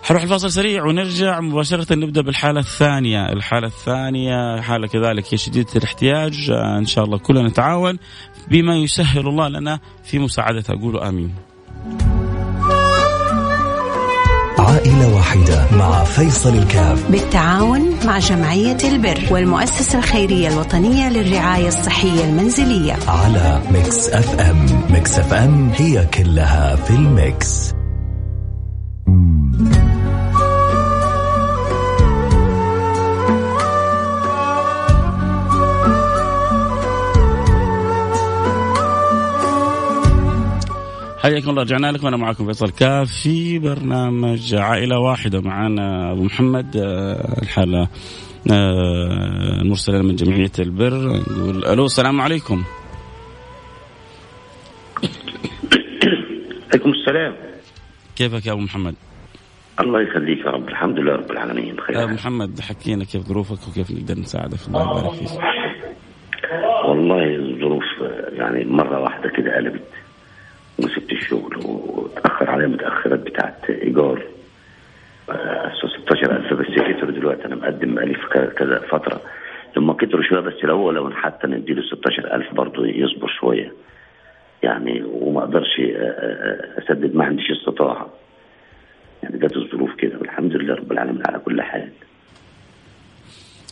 حنروح 0.02 0.22
الفاصل 0.22 0.50
سريع 0.50 0.84
ونرجع 0.84 1.40
مباشرة 1.40 1.94
نبدأ 1.94 2.22
بالحالة 2.22 2.60
الثانية. 2.60 3.32
الحالة 3.32 3.66
الثانية 3.66 4.60
حالة 4.60 4.86
كذلك 4.86 5.34
هي 5.34 5.38
شديدة 5.38 5.70
الاحتياج. 5.76 6.50
إن 6.78 6.86
شاء 6.86 7.04
الله 7.04 7.18
كلنا 7.18 7.48
نتعاون 7.48 7.98
بما 8.48 8.76
يسهل 8.76 9.28
الله 9.28 9.48
لنا 9.48 9.78
في 10.04 10.18
مساعدتها 10.18 10.76
قولوا 10.76 11.08
آمين. 11.08 11.34
عائلة 14.58 15.14
واحدة 15.14 15.66
مع 15.76 16.04
فيصل 16.04 16.54
الكاف. 16.58 17.10
بالتعاون 17.10 18.06
مع 18.06 18.18
جمعية 18.18 18.78
البر 18.84 19.20
والمؤسسة 19.30 19.98
الخيرية 19.98 20.48
الوطنية 20.48 21.08
للرعاية 21.08 21.68
الصحية 21.68 22.24
المنزلية. 22.24 22.96
على 23.08 23.62
Mix 23.72 24.08
FM. 24.08 24.66
Mix 24.90 25.18
FM 25.18 25.70
هي 25.74 26.06
كلها 26.14 26.76
في 26.76 26.90
ال 26.90 27.07
mix. 27.07 27.72
حياكم 41.22 41.50
الله 41.50 41.62
رجعنا 41.62 41.92
لكم. 41.92 42.06
أنا 42.06 42.16
معكم 42.16 42.46
فيصل 42.46 42.70
كاف 42.70 43.12
في 43.22 43.58
برنامج 43.58 44.54
عائلة 44.54 44.98
واحدة. 44.98 45.40
معنا 45.40 46.12
أبو 46.12 46.22
محمد 46.22 46.76
آه، 46.76 47.42
الحالة 47.42 47.88
آه، 48.52 49.60
المرسلة 49.60 50.02
من 50.02 50.16
جمعية 50.16 50.52
البر. 50.58 51.22
نقول 51.30 51.64
ألو 51.64 51.84
السلام 51.84 52.20
عليكم. 52.20 52.62
عليكم 56.72 56.90
السلام. 56.90 57.36
كيفك 58.16 58.46
يا 58.46 58.52
أبو 58.52 58.60
محمد؟ 58.60 58.94
الله 59.80 60.02
يخليك 60.02 60.38
يا 60.38 60.50
رب. 60.50 60.68
الحمد 60.68 60.98
لله 60.98 61.12
رب 61.12 61.30
العالمين. 61.30 61.76
بخير. 61.76 62.02
أبو 62.02 62.14
محمد 62.14 62.60
حكينا 62.60 63.04
كيف 63.04 63.22
ظروفك 63.22 63.68
وكيف 63.68 63.90
نقدر 63.90 64.18
نساعدك. 64.18 64.58
الله 64.68 64.82
يبارك 64.82 65.12
فيك. 65.14 65.28
والله 66.88 67.36
الظروف 67.36 67.84
يعني 68.32 68.64
مرة 68.64 69.00
واحدة 69.00 69.30
كده 69.36 69.56
قلبت. 69.56 70.01
وسبت 70.78 71.12
الشغل 71.12 71.56
وتأخر 71.64 72.50
عليا 72.50 72.66
متاخرات 72.66 73.20
بتاعت 73.20 73.70
إيجار. 73.70 74.22
16000 75.28 76.54
بس 76.54 76.66
كتروا 76.66 77.10
دلوقتي. 77.10 77.44
أنا 77.44 77.54
مقدم 77.54 77.94
بقالي 77.94 78.14
في 78.14 78.50
كذا 78.56 78.78
فترة. 78.78 79.20
لما 79.76 79.92
كتروا 79.92 80.22
شوية 80.22 80.40
بس 80.40 80.64
الأول 80.64 80.94
لو 80.94 81.10
حتى 81.10 81.46
نديله 81.46 81.82
16000 81.82 82.54
برضه 82.54 82.86
يصبر 82.86 83.28
شوية. 83.40 83.72
يعني 84.62 85.02
وما 85.02 85.40
أقدرش 85.40 85.80
أسدد 86.78 87.14
ما 87.14 87.24
عنديش 87.24 87.50
استطاعة. 87.50 88.10
يعني 89.22 89.38
جت 89.38 89.56
الظروف 89.56 89.94
كده. 89.94 90.18
والحمد 90.18 90.56
لله 90.56 90.74
رب 90.74 90.92
العالمين 90.92 91.22
على 91.26 91.38
كل 91.38 91.62
حال. 91.62 91.88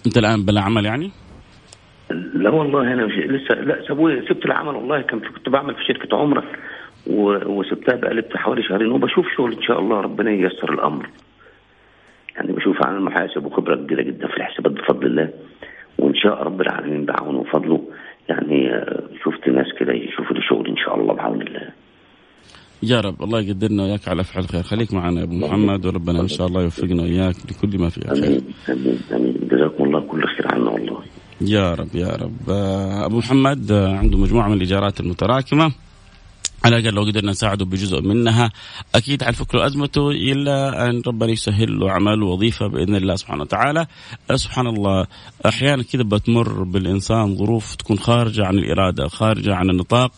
أنت 0.07 0.19
الآن 0.19 0.45
بلا 0.45 0.61
عمل 0.61 0.87
يعني؟ 0.87 1.11
لا 2.35 2.51
والله 2.51 2.93
أنا 2.93 3.07
مش 3.07 3.15
لسه 3.15 3.55
لا 3.55 3.83
سبت 4.29 4.47
العمل 4.47 4.75
والله. 4.75 5.01
كان 5.01 5.21
كنت 5.21 5.49
بعمل 5.49 5.75
في 5.75 5.85
شركة 5.85 6.17
عمرة. 6.17 6.45
وسبتها 7.07 7.97
بقالي 7.97 8.23
حوالي 8.35 8.63
شهرين 8.63 8.93
وبشوف 8.93 9.27
شغل 9.37 9.53
إن 9.53 9.63
شاء 9.63 9.81
الله 9.81 10.01
ربنا 10.01 10.31
ييسر 10.31 10.73
الأمر. 10.75 11.09
يعني 12.37 12.53
بشوف 12.53 12.77
عن 12.87 12.97
المحاسب 12.97 13.45
وخبرة 13.45 13.77
كبيرة 13.77 14.03
جدا 14.03 14.27
في 14.27 14.37
الحسابات 14.37 14.73
بفضل 14.73 15.07
الله 15.07 15.31
وإن 15.99 16.15
شاء 16.15 16.43
رب 16.43 16.61
العالمين 16.61 17.05
بعونه 17.05 17.39
وفضله. 17.39 17.81
يعني 18.29 18.71
شفت 19.25 19.49
ناس 19.49 19.67
كده 19.81 19.93
يشوفوا 19.93 20.37
لي 20.37 20.43
شغل 20.43 20.69
إن 20.69 20.77
شاء 20.77 21.01
الله 21.01 21.15
بعون 21.15 21.43
الله. 21.43 21.69
يا 22.83 23.01
رب 23.01 23.23
الله 23.23 23.41
يقدرنا 23.41 23.83
وياك 23.83 24.09
على 24.09 24.21
أفعال 24.21 24.49
خير 24.49 24.63
خليك 24.63 24.95
معنا 24.95 25.21
يا 25.21 25.25
أبو 25.25 25.35
محمد 25.35 25.87
وربنا 25.87 26.21
إن 26.21 26.29
شاء 26.29 26.47
الله 26.47 26.63
يوفقنا 26.63 27.03
وياك 27.03 27.35
لكل 27.51 27.79
ما 27.79 27.89
فيه 27.89 28.01
خير 28.01 28.13
آمين 28.13 28.43
آمين 28.69 28.99
آمين. 29.13 29.35
جزاكم 29.51 29.85
الله 29.85 30.01
كل 30.01 30.27
خير 30.27 30.55
عنا 30.55 30.71
والله. 30.71 31.03
يا 31.41 31.75
رب 31.75 31.95
يا 31.95 32.09
رب. 32.09 32.51
أبو 33.05 33.19
محمد 33.19 33.73
عنده 33.73 34.19
مجموعة 34.19 34.49
من 34.49 34.55
الإيجارات 34.55 35.01
المتراكمة. 35.01 35.73
على 36.65 36.77
الأقل 36.77 36.95
لو 36.95 37.03
قدرنا 37.03 37.31
نساعده 37.31 37.65
بجزء 37.65 38.01
منها. 38.01 38.53
أكيد 38.95 39.25
حنفك 39.25 39.55
له 39.55 39.67
ازمته 39.67 40.11
إلا 40.11 40.87
أن 40.87 41.03
ربنا 41.07 41.33
يسهل 41.33 41.81
له 41.81 41.91
عمل 41.91 42.23
وظيفة 42.23 42.67
بإذن 42.67 42.97
الله 42.97 43.17
سبحانه 43.17 43.43
وتعالى. 43.43 43.87
سبحان 44.35 44.67
الله 44.67 45.07
أحيانا 45.47 45.83
كذا 45.83 46.03
بتمر 46.03 46.63
بالإنسان 46.63 47.37
ظروف 47.37 47.75
تكون 47.75 47.99
خارجة 47.99 48.47
عن 48.47 48.59
الإرادة 48.59 49.09
خارجة 49.09 49.55
عن 49.55 49.71
النطاق. 49.71 50.13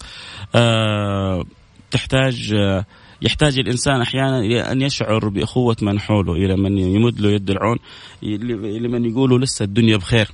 أه 0.54 1.44
تحتاج 1.90 2.52
أه 2.56 2.84
يحتاج 3.22 3.58
الإنسان 3.58 4.00
أحيانا 4.00 4.38
إلى 4.40 4.60
أن 4.60 4.82
يشعر 4.82 5.28
باخوه 5.28 5.76
من 5.82 6.00
حوله 6.00 6.32
إلى 6.32 6.56
من 6.56 6.78
يمد 6.78 7.20
له 7.20 7.30
يد 7.30 7.50
العون 7.50 7.78
لمن 8.22 9.10
يقولوا 9.10 9.38
لسه 9.38 9.62
الدنيا 9.64 9.96
بخير. 9.96 10.28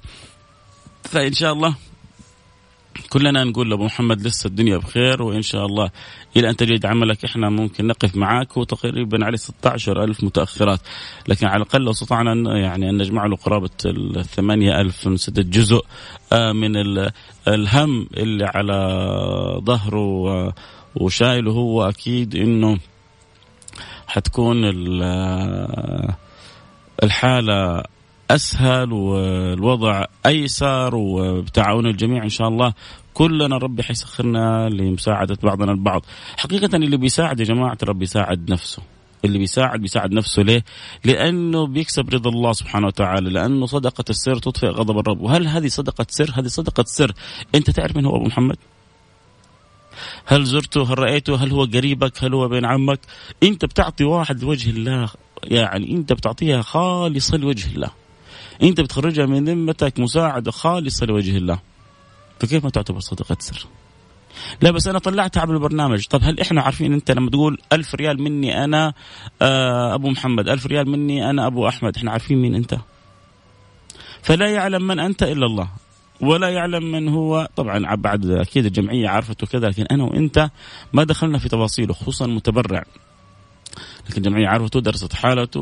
فإن 1.05 1.33
شاء 1.33 1.53
الله 1.53 1.75
كلنا 3.11 3.45
نقول 3.45 3.71
لأبو 3.71 3.85
محمد 3.85 4.27
لسه 4.27 4.47
الدنيا 4.47 4.77
بخير 4.77 5.23
وإن 5.23 5.43
شاء 5.43 5.67
الله 5.67 5.91
إلى 6.37 6.51
أن 6.51 6.57
تجد 6.57 6.87
عملك 6.87 7.25
إحنا 7.25 7.49
ممكن 7.51 7.87
نقف 7.87 8.17
معاك 8.17 8.57
وتقريبا 8.57 9.25
عليه 9.25 9.37
16 9.37 10.05
ألف 10.05 10.25
متأخرات. 10.25 10.81
لكن 11.29 11.47
على 11.47 11.57
الأقل 11.57 11.83
لو 11.83 11.91
استطعنا 11.91 12.59
يعني 12.59 12.91
أن 12.91 12.97
نجمع 12.99 13.27
له 13.27 13.37
قرابة 13.37 13.71
ال 13.87 14.25
8000 14.25 15.09
نسدد 15.09 15.51
جزء 15.51 15.85
من 16.33 16.77
الهم 17.49 18.09
اللي 18.17 18.45
على 18.45 18.79
ظهره 19.65 20.55
وشايله 20.97 21.53
هو 21.53 21.89
أكيد 21.89 22.37
إنه 22.37 22.79
حتكون 24.07 24.65
الحالة 27.03 27.83
أسهل 28.31 28.93
والوضع 28.93 30.05
أيسر 30.27 30.95
وبتعاون 30.95 31.87
الجميع 31.87 32.25
إن 32.25 32.29
شاء 32.29 32.49
الله. 32.49 32.73
كلنا 33.15 33.57
ربي 33.57 33.83
حيسخرنا 33.83 34.69
لمساعدة 34.69 35.39
بعضنا 35.43 35.73
البعض. 35.73 36.05
حقيقة 36.37 36.77
اللي 36.77 36.97
بيساعد 36.97 37.41
يا 37.41 37.45
جماعة 37.45 37.79
ربي 37.85 38.05
يساعد 38.05 38.51
نفسه. 38.51 38.83
اللي 39.25 39.39
بيساعد 39.39 39.81
بيساعد 39.81 40.13
نفسه 40.13 40.43
ليه؟ 40.43 40.65
لأنه 41.05 41.67
بيكسب 41.67 42.15
رضا 42.15 42.31
الله 42.31 42.53
سبحانه 42.53 42.87
وتعالى 42.87 43.31
لأنه 43.31 43.67
صدقة 43.67 44.05
السر 44.11 44.39
تطفئ 44.39 44.67
غضب 44.67 44.99
الرب. 44.99 45.21
وهل 45.21 45.47
هذه 45.47 45.69
صدقة 45.69 46.07
سر؟ 46.09 46.31
هذه 46.35 46.47
صدقة 46.47 46.85
سر. 46.87 47.13
أنت 47.55 47.71
تعرف 47.71 47.97
من 47.97 48.05
هو 48.05 48.17
أبو 48.17 48.25
محمد؟ 48.25 48.57
هل 50.27 50.45
زرته؟ 50.45 50.93
هل 50.93 50.99
رأيته؟ 50.99 51.37
هل 51.37 51.51
هو 51.51 51.65
قريبك؟ 51.65 52.25
هل 52.25 52.35
هو 52.35 52.49
بين 52.49 52.65
عمك؟ 52.65 53.01
أنت 53.43 53.65
بتعطي 53.65 54.05
واحد 54.05 54.43
لوجه 54.43 54.71
الله 54.71 55.09
يعني 55.45 55.93
أنت 55.93 56.13
بتعطيها 56.13 56.63
خالصة 56.63 57.37
لوجه 57.37 57.75
الله. 57.75 57.91
انت 58.63 58.81
بتخرجها 58.81 59.27
من 59.27 59.45
ذمتك 59.45 60.01
مساعدة 60.01 60.51
خالصة 60.51 61.07
لوجه 61.07 61.37
الله. 61.37 61.59
فكيف 62.41 62.65
ما 62.65 62.71
تعتبر 62.71 63.01
صدقة 63.01 63.37
سر؟ 63.41 63.67
لا 64.63 64.71
بس 64.71 64.87
أنا 64.87 64.99
طلعتها 64.99 65.41
عبر 65.41 65.55
البرنامج. 65.55 66.07
طب 66.07 66.21
هل 66.23 66.41
إحنا 66.41 66.63
عارفين 66.63 66.93
أنت 66.93 67.11
لما 67.11 67.31
تقول 67.31 67.59
ألف 67.73 67.95
ريال 67.95 68.23
مني 68.23 68.65
أنا 68.65 68.93
آه 69.43 69.95
أبو 69.95 70.11
محمد 70.11 70.49
ألف 70.49 70.67
ريال 70.67 70.89
مني 70.89 71.31
أنا 71.31 71.47
أبو 71.47 71.69
أحمد 71.69 71.97
إحنا 71.97 72.11
عارفين 72.11 72.43
مين 72.43 72.55
أنت. 72.55 72.79
فلا 74.23 74.49
يعلم 74.49 74.87
من 74.87 74.99
أنت 74.99 75.23
إلا 75.23 75.47
الله 75.47 75.69
ولا 76.21 76.49
يعلم 76.49 76.93
من 76.93 77.09
هو. 77.09 77.49
طبعا 77.57 77.95
بعد 77.95 78.27
أكيد 78.27 78.67
الجمعية 78.67 79.09
عرفته 79.09 79.47
كذا 79.47 79.69
لكن 79.69 79.83
أنا 79.83 80.05
وأنت 80.05 80.51
ما 80.93 81.05
دخلنا 81.05 81.39
في 81.39 81.49
تفاصيله 81.49 81.95
خصوصا 81.95 82.25
المتبرع 82.25 82.85
لكن 84.09 84.17
الجمعيه 84.17 84.49
عرفته 84.49 84.81
درست 84.81 85.13
حالته 85.13 85.61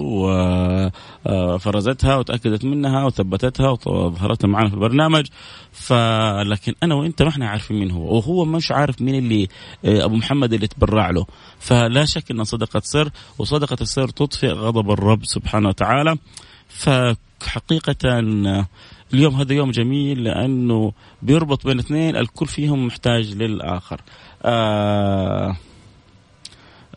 وفرزتها 1.26 2.16
وتأكدت 2.16 2.64
منها 2.64 3.04
وثبتتها 3.04 3.70
وظهرتها 3.86 4.48
معنا 4.48 4.68
في 4.68 4.74
البرنامج. 4.74 5.26
فلكن 5.72 6.74
أنا 6.82 6.94
وأنت 6.94 7.22
ما 7.22 7.28
إحنا 7.28 7.48
عارفين 7.48 7.78
مين 7.78 7.90
هو 7.90 8.16
وهو 8.16 8.44
مش 8.44 8.72
عارف 8.72 9.02
مين 9.02 9.14
اللي 9.14 9.48
أبو 9.84 10.16
محمد 10.16 10.52
اللي 10.52 10.66
تبرع 10.66 11.10
له. 11.10 11.26
فلا 11.58 12.04
شك 12.04 12.30
إن 12.30 12.44
صدقة 12.44 12.80
سر 12.84 13.10
وصدقة 13.38 13.76
السر 13.80 14.08
تطفئ 14.08 14.48
غضب 14.48 14.90
الرب 14.90 15.24
سبحانه 15.24 15.68
وتعالى. 15.68 16.16
فحقيقة 16.68 18.18
اليوم 19.14 19.34
هذا 19.34 19.52
يوم 19.52 19.70
جميل 19.70 20.24
لأنه 20.24 20.92
بيربط 21.22 21.66
بين 21.66 21.78
اثنين 21.78 22.16
الكل 22.16 22.46
فيهم 22.46 22.86
محتاج 22.86 23.34
للآخر. 23.34 24.00
آه 24.42 25.56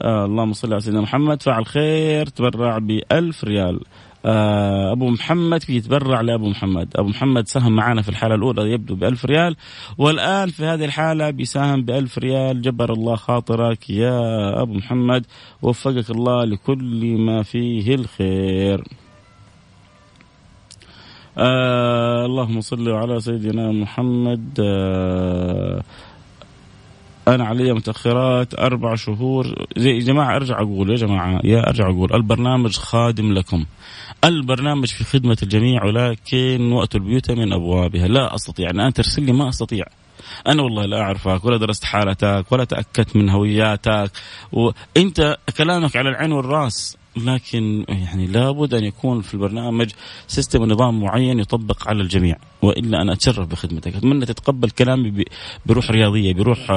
آه 0.02 0.26
اللهم 0.26 0.54
صل 0.54 0.74
على 0.74 0.82
سيدنا 0.82 1.02
محمد. 1.02 1.42
فعل 1.42 1.66
خير 1.66 2.26
تبرع 2.26 2.78
بألف 2.78 3.44
ريال. 3.44 3.80
آه 4.26 4.92
أبو 4.92 5.10
محمد 5.10 5.70
يتبرع 5.70 6.22
لأبو 6.22 6.50
محمد. 6.50 6.88
أبو 6.96 7.10
محمد 7.10 7.48
ساهم 7.48 7.76
معنا 7.76 8.02
في 8.02 8.10
الحالة 8.10 8.36
الأولى 8.36 8.72
يبدو 8.72 8.96
بألف 8.96 9.26
ريال. 9.26 9.56
والآن 9.98 10.50
في 10.50 10.66
هذه 10.66 10.86
الحالة 10.86 11.30
بيساهم 11.30 11.82
بألف 11.82 12.18
ريال. 12.18 12.62
جبر 12.62 12.94
الله 12.94 13.16
خاطرك 13.16 13.90
يا 13.90 14.62
أبو 14.62 14.74
محمد. 14.74 15.26
وفقك 15.62 16.10
الله 16.10 16.44
لكل 16.44 17.18
ما 17.18 17.44
فيه 17.44 17.96
الخير. 17.96 18.84
آه 21.38 22.26
اللهم 22.26 22.62
صل 22.62 22.90
على 22.90 23.20
سيدنا 23.20 23.72
محمد. 23.72 24.60
آه 24.60 25.82
أنا 27.36 27.46
علي 27.46 27.74
متأخرات 27.74 28.60
أربع 28.60 28.96
شهور. 28.96 29.66
زي 29.78 29.90
يا 29.90 30.00
جماعة 30.00 30.36
أرجع 30.36 30.62
أقول 30.62 30.90
يا 30.90 30.96
جماعة 30.96 31.42
يا 31.44 31.68
أرجع 31.70 31.90
أقول 31.90 32.14
البرنامج 32.14 32.76
خادم 32.76 33.34
لكم. 33.34 33.66
البرنامج 34.24 34.88
في 34.88 35.04
خدمة 35.04 35.38
الجميع 35.44 35.86
ولكن 35.86 36.72
وقت 36.72 36.96
البيوت 36.96 37.32
من 37.32 37.54
أبوابها. 37.54 38.08
لا 38.08 38.36
أستطيع 38.36 38.70
أنا 38.70 38.90
ترسل 38.90 39.24
لي 39.24 39.32
ما 39.32 39.50
أستطيع. 39.50 39.86
أنا 40.48 40.64
والله 40.64 40.86
لا 40.86 41.02
أعرفك 41.02 41.46
ولا 41.46 41.58
درست 41.58 41.84
حالتك 41.84 42.46
ولا 42.52 42.64
تأكدت 42.64 43.16
من 43.16 43.30
هوياتك. 43.30 44.12
وانت 44.52 45.38
كلامك 45.58 45.96
على 45.96 46.10
العين 46.10 46.32
والرأس. 46.32 46.99
لكن 47.18 47.86
يعني 47.90 48.28
لابد 48.28 48.74
أن 48.74 48.84
يكون 48.84 49.22
في 49.22 49.34
البرنامج 49.34 49.92
سيستم 50.28 50.62
ونظام 50.62 51.02
معين 51.02 51.40
يطبق 51.40 51.88
على 51.88 52.02
الجميع 52.02 52.36
وإلا 52.62 53.02
أنا 53.02 53.14
اتشرف 53.14 53.48
بخدمتك. 53.48 53.96
أتمنى 53.96 54.26
تتقبل 54.26 54.70
كلامي 54.70 55.26
بروح 55.66 55.92
رياضية 55.92 56.34
بروح 56.34 56.72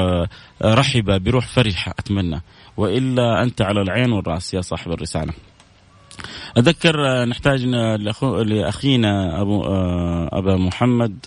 رحبة 0.62 1.18
بروح 1.18 1.46
فرحة 1.46 1.94
أتمنى. 1.98 2.42
وإلا 2.76 3.42
أنت 3.42 3.62
على 3.62 3.82
العين 3.82 4.12
والرأس 4.12 4.54
يا 4.54 4.60
صاحب 4.60 4.92
الرسالة. 4.92 5.32
أذكر 6.58 7.24
نحتاج 7.24 7.66
لأخينا 8.46 9.40
أبو 9.40 9.64
أبا 10.32 10.56
محمد 10.56 11.26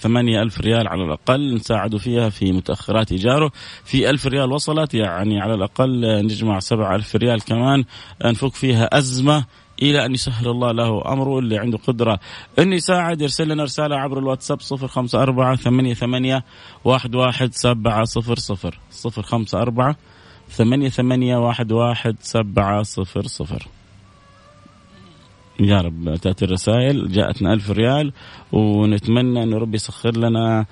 ثمانية 0.00 0.42
ألف 0.42 0.60
ريال 0.60 0.88
على 0.88 1.04
الأقل 1.04 1.54
نساعده 1.54 1.98
فيها 1.98 2.28
في 2.28 2.52
متأخرات 2.52 3.12
إيجاره. 3.12 3.52
في 3.84 4.10
ألف 4.10 4.26
ريال 4.26 4.52
وصلت 4.52 4.94
يعني 4.94 5.40
على 5.40 5.54
الأقل 5.54 6.24
نجمع 6.24 6.58
سبعة 6.58 6.94
ألف 6.96 7.16
ريال 7.16 7.42
كمان. 7.44 7.84
نفك 8.24 8.54
فيها 8.54 8.98
أزمة 8.98 9.44
إلى 9.82 10.06
أن 10.06 10.14
يسهل 10.14 10.48
الله 10.48 10.72
له 10.72 11.12
أمره. 11.12 11.38
اللي 11.38 11.58
عنده 11.58 11.78
قدرة 11.78 12.20
أن 12.58 12.72
يساعد 12.72 13.20
يرسل 13.20 13.48
لنا 13.48 13.64
رسالة 13.64 13.96
عبر 13.96 14.18
الواتساب 14.18 14.60
صفر 14.60 14.88
خمسة 14.88 15.22
أربعة 15.22 15.56
ثمانية 15.56 15.94
ثمانية 20.48 20.88
ثمانية 20.88 21.36
واحد 21.36 21.72
واحد 21.72 22.16
سبعة 22.20 22.82
صفر 22.82 23.26
صفر. 23.26 23.68
يا 25.60 25.80
رب 25.80 26.16
تأتي 26.16 26.44
الرسائل 26.44 27.12
جاءتنا 27.12 27.52
ألف 27.52 27.70
ريال 27.70 28.12
ونتمنى 28.52 29.42
أن 29.42 29.54
ربي 29.54 29.74
يسخر 29.74 30.16
لنا 30.16 30.66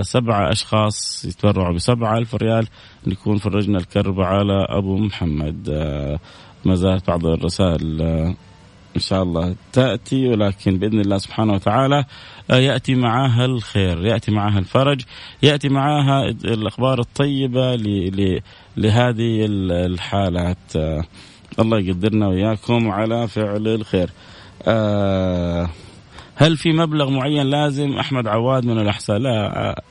سبعة 0.00 0.52
أشخاص 0.52 1.24
يتبرعوا 1.24 1.74
بسبعة 1.74 2.18
ألف 2.18 2.34
ريال 2.34 2.66
نكون 3.06 3.38
فرجنا 3.38 3.78
الكرب 3.78 4.20
على 4.20 4.66
أبو 4.68 4.98
محمد. 4.98 5.68
ما 6.64 6.74
زالت 6.74 7.06
بعض 7.08 7.26
الرسائل 7.26 8.02
إن 8.96 9.00
شاء 9.00 9.22
الله 9.22 9.54
تأتي 9.72 10.28
ولكن 10.28 10.78
بإذن 10.78 11.00
الله 11.00 11.18
سبحانه 11.18 11.52
وتعالى 11.52 12.04
يأتي 12.50 12.94
معها 12.94 13.44
الخير 13.44 14.06
يأتي 14.06 14.30
معها 14.30 14.58
الفرج 14.58 15.02
يأتي 15.42 15.68
معها 15.68 16.28
الأخبار 16.28 17.00
الطيبة 17.00 17.74
لهذه 18.76 19.46
الحالات. 19.70 20.76
الله 21.58 21.78
يقدرنا 21.78 22.28
وإياكم 22.28 22.90
على 22.90 23.28
فعل 23.28 23.68
الخير. 23.68 24.10
هل 26.34 26.56
في 26.56 26.72
مبلغ 26.72 27.10
معين 27.10 27.46
لازم 27.46 27.92
أحمد 27.92 28.26
عواد 28.26 28.64
من 28.64 28.78
الأحساء؟ 28.78 29.18
لا 29.18 29.82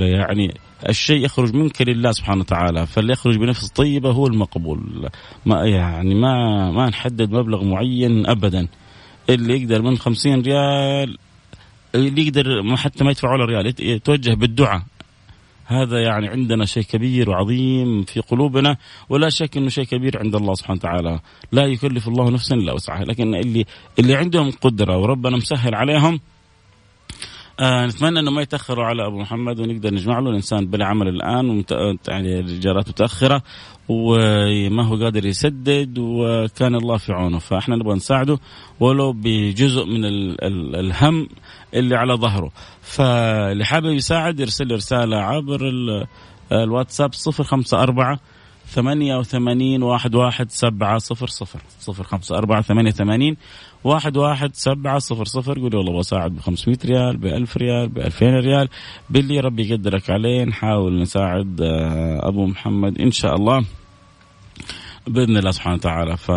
يعني 0.00 0.54
الشيء 0.88 1.24
يخرج 1.24 1.54
منك 1.54 1.82
لله 1.82 2.12
سبحانه 2.12 2.40
وتعالى 2.40 2.86
فاللي 2.86 3.12
يخرج 3.12 3.36
بنفس 3.36 3.68
طيبة 3.68 4.10
هو 4.10 4.26
المقبول. 4.26 5.08
ما 5.46 5.64
يعني 5.64 6.14
ما 6.14 6.70
ما 6.70 6.88
نحدد 6.88 7.32
مبلغ 7.32 7.64
معين 7.64 8.26
ابدا. 8.26 8.68
اللي 9.30 9.62
يقدر 9.62 9.82
من 9.82 9.96
خمسين 9.96 10.42
ريال 10.42 11.18
اللي 11.94 12.26
يقدر 12.26 12.76
حتى 12.76 13.04
ما 13.04 13.10
يدفع 13.10 13.32
ولا 13.32 13.44
ريال 13.44 13.74
يتوجه 13.80 14.34
بالدعاء. 14.34 14.82
هذا 15.66 16.02
يعني 16.02 16.28
عندنا 16.28 16.64
شيء 16.64 16.82
كبير 16.82 17.30
وعظيم 17.30 18.02
في 18.02 18.20
قلوبنا 18.20 18.76
ولا 19.08 19.28
شك 19.28 19.56
إنه 19.56 19.68
شيء 19.68 19.84
كبير 19.84 20.18
عند 20.18 20.34
الله 20.34 20.54
سبحانه 20.54 20.78
وتعالى. 20.78 21.20
لا 21.52 21.66
يكلف 21.66 22.08
الله 22.08 22.30
نفسا 22.30 22.54
إلا 22.54 22.72
وسعها. 22.72 23.04
لكن 23.04 23.34
اللي 23.34 23.64
اللي 23.98 24.14
عندهم 24.14 24.50
قدرة 24.50 24.98
وربنا 24.98 25.36
مسهل 25.36 25.74
عليهم 25.74 26.20
آه 27.60 27.86
نتمنى 27.86 28.20
إنه 28.20 28.30
ما 28.30 28.42
يتأخروا 28.42 28.84
على 28.84 29.06
أبو 29.06 29.18
محمد 29.18 29.60
ونقدر 29.60 29.94
نجمع 29.94 30.18
له 30.18 30.30
الإنسان 30.30 30.66
بلا 30.66 30.86
عمل 30.86 31.08
الآن 31.08 31.50
ومت... 31.50 31.72
يعني 32.08 32.40
الإيجارات 32.40 32.88
متأخرة 32.88 33.42
وما 33.88 34.86
هو 34.86 34.96
قادر 34.96 35.26
يسدد 35.26 35.98
وكان 35.98 36.74
الله 36.74 36.96
في 36.96 37.12
عونه. 37.12 37.38
فإحنا 37.38 37.76
نبغى 37.76 37.94
نساعده 37.94 38.38
ولو 38.80 39.12
بجزء 39.12 39.84
من 39.84 40.04
ال... 40.04 40.44
ال... 40.44 40.76
الهم 40.76 41.28
اللي 41.74 41.96
على 41.96 42.14
ظهره. 42.14 42.50
فاللي 42.82 43.64
حابب 43.64 43.92
يساعد 43.92 44.40
يرسل 44.40 44.72
رسالة 44.72 45.16
عبر 45.16 45.68
ال... 45.68 46.06
الواتساب 46.52 47.10
054 47.40 48.18
ثمانية 48.66 49.16
وثمانين 49.16 49.82
واحد 49.82 50.14
واحد 50.14 50.50
سبعة 50.50 50.98
صفر 50.98 51.26
صفر. 51.26 51.60
صفر 51.78 52.04
خمسة 52.04 52.38
أربعة 52.38 52.62
ثمانية 52.62 52.90
ثمانين 52.90 53.36
واحد 53.84 54.16
واحد 54.16 54.50
سبعة 54.54 54.98
صفر 54.98 55.24
صفر. 55.24 55.58
قولي 55.58 55.76
والله 55.76 55.98
بساعد 55.98 56.36
بخمسمائة 56.36 56.78
ريال 56.84 57.16
بألف 57.16 57.56
ريال 57.56 57.88
بألفين 57.88 58.34
ريال. 58.34 58.68
باللي 59.10 59.40
ربي 59.40 59.70
يقدرك 59.70 60.10
عليه 60.10 60.44
نحاول 60.44 61.02
نساعد 61.02 61.60
أبو 62.20 62.46
محمد 62.46 63.00
إن 63.00 63.10
شاء 63.10 63.34
الله 63.34 63.64
بإذن 65.06 65.36
الله 65.36 65.50
سبحانه 65.50 65.76
وتعالى. 65.76 66.16
ف 66.16 66.32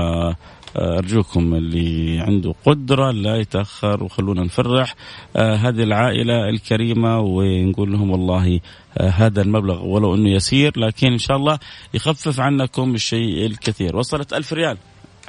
أرجوكم 0.77 1.55
اللي 1.55 2.19
عنده 2.19 2.53
قدرة 2.65 3.11
لا 3.11 3.35
يتأخر 3.35 4.03
وخلونا 4.03 4.43
نفرح 4.43 4.95
آه 5.35 5.55
هذه 5.55 5.83
العائلة 5.83 6.49
الكريمة 6.49 7.19
ونقول 7.19 7.91
لهم 7.91 8.11
والله 8.11 8.59
آه 8.97 9.09
هذا 9.09 9.41
المبلغ 9.41 9.85
ولو 9.85 10.15
أنه 10.15 10.29
يسير 10.29 10.79
لكن 10.79 11.11
إن 11.11 11.17
شاء 11.17 11.37
الله 11.37 11.59
يخفف 11.93 12.39
عنكم 12.39 12.93
الشيء 12.95 13.45
الكثير. 13.45 13.97
وصلت 13.97 14.33
ألف 14.33 14.53
ريال. 14.53 14.77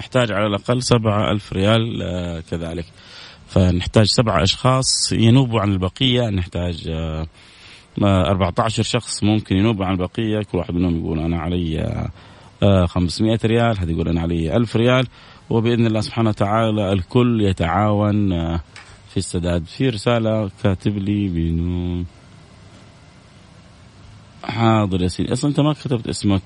نحتاج 0.01 0.33
على 0.33 0.47
الأقل 0.47 0.83
سبعة 0.83 1.31
ألف 1.31 1.53
ريال 1.53 2.03
آه 2.03 2.41
كذلك. 2.51 2.85
فنحتاج 3.49 4.07
سبعة 4.07 4.43
أشخاص 4.43 5.13
ينوبوا 5.13 5.61
عن 5.61 5.73
البقية. 5.73 6.31
نحتاج 6.31 6.89
آه 6.89 7.27
14 8.03 8.83
شخص 8.83 9.25
ممكن 9.25 9.57
ينوبوا 9.57 9.85
عن 9.85 9.93
البقية. 9.93 10.43
كل 10.43 10.59
واحد 10.59 10.75
منهم 10.75 10.99
يقول 10.99 11.19
أنا 11.19 11.39
علي 11.39 11.81
آه 12.63 12.87
500 12.87 13.39
ريال 13.45 13.79
هذا 13.81 13.91
يقول 13.91 14.09
أنا 14.09 14.21
علي 14.21 14.57
1000 14.57 14.77
ريال. 14.77 15.07
وبإذن 15.51 15.87
الله 15.87 16.01
سبحانه 16.01 16.29
وتعالى 16.29 16.93
الكل 16.93 17.41
يتعاون 17.41 18.29
في 19.11 19.17
السداد. 19.17 19.65
في 19.65 19.89
رسالة 19.89 20.51
كاتب 20.63 20.99
لي 20.99 21.29
بنو 21.29 22.05
حاضر 24.45 25.03
يا 25.03 25.09
سيدي 25.09 25.33
أصلا 25.33 25.51
أنت 25.51 25.61
ما 25.61 25.73
كتبت 25.73 26.09
اسمك. 26.09 26.43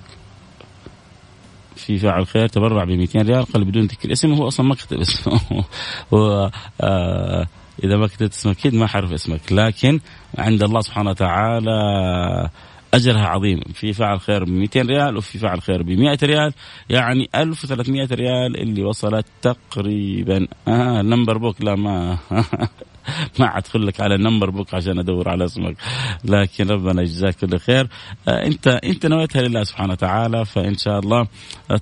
في 1.77 1.99
فاعل 1.99 2.27
خير 2.27 2.47
تبرع 2.49 2.85
ب 2.85 2.89
200 2.89 3.23
ريال 3.23 3.45
قال 3.45 3.65
بدون 3.65 3.83
ذكر 3.83 4.13
اسم 4.13 4.33
هو 4.33 4.49
أصلا 4.49 4.67
ما 4.67 4.75
كتب 4.75 5.01
اسمه. 5.01 5.41
آه 6.83 7.47
إذا 7.85 7.97
ما 7.97 8.07
كتبت 8.07 8.33
اسمك 8.33 8.59
أكيد 8.59 8.75
ما 8.75 8.87
حعرف 8.87 9.13
اسمك 9.13 9.53
لكن 9.53 10.01
عند 10.39 10.63
الله 10.63 10.81
سبحانه 10.81 11.11
وتعالى 11.11 11.71
أجرها 12.95 13.27
عظيم. 13.27 13.61
في 13.75 13.93
فاعل 13.93 14.21
خير 14.21 14.45
ب 14.45 14.49
200 14.49 14.83
ريال 14.83 15.17
وفي 15.17 15.39
فاعل 15.39 15.63
خير 15.63 15.83
ب 15.83 15.91
100 15.91 16.19
ريال 16.23 16.53
يعني 16.91 17.29
1300 17.35 18.07
ريال 18.13 18.61
اللي 18.61 18.83
وصلت 18.83 19.27
تقريبا. 19.43 20.47
آه 20.69 21.01
النمبر 21.01 21.39
بوك 21.39 21.63
لا 21.63 21.75
ما. 21.75 22.19
ما 23.39 23.59
ادخل 23.59 23.87
لك 23.87 24.01
على 24.01 24.17
نمبر 24.17 24.51
بوك 24.51 24.75
عشان 24.75 24.99
أدور 24.99 25.29
على 25.29 25.45
اسمك. 25.45 25.77
لكن 26.25 26.71
ربنا 26.71 27.03
يجزاك 27.03 27.37
كل 27.37 27.59
خير. 27.59 27.89
آه، 28.29 28.47
أنت 28.47 28.67
أنت 28.67 29.07
نويتها 29.07 29.43
لله 29.43 29.65
سبحانه 29.65 29.93
وتعالى 29.93 30.45
فإن 30.45 30.79
شاء 30.79 30.99
الله 30.99 31.27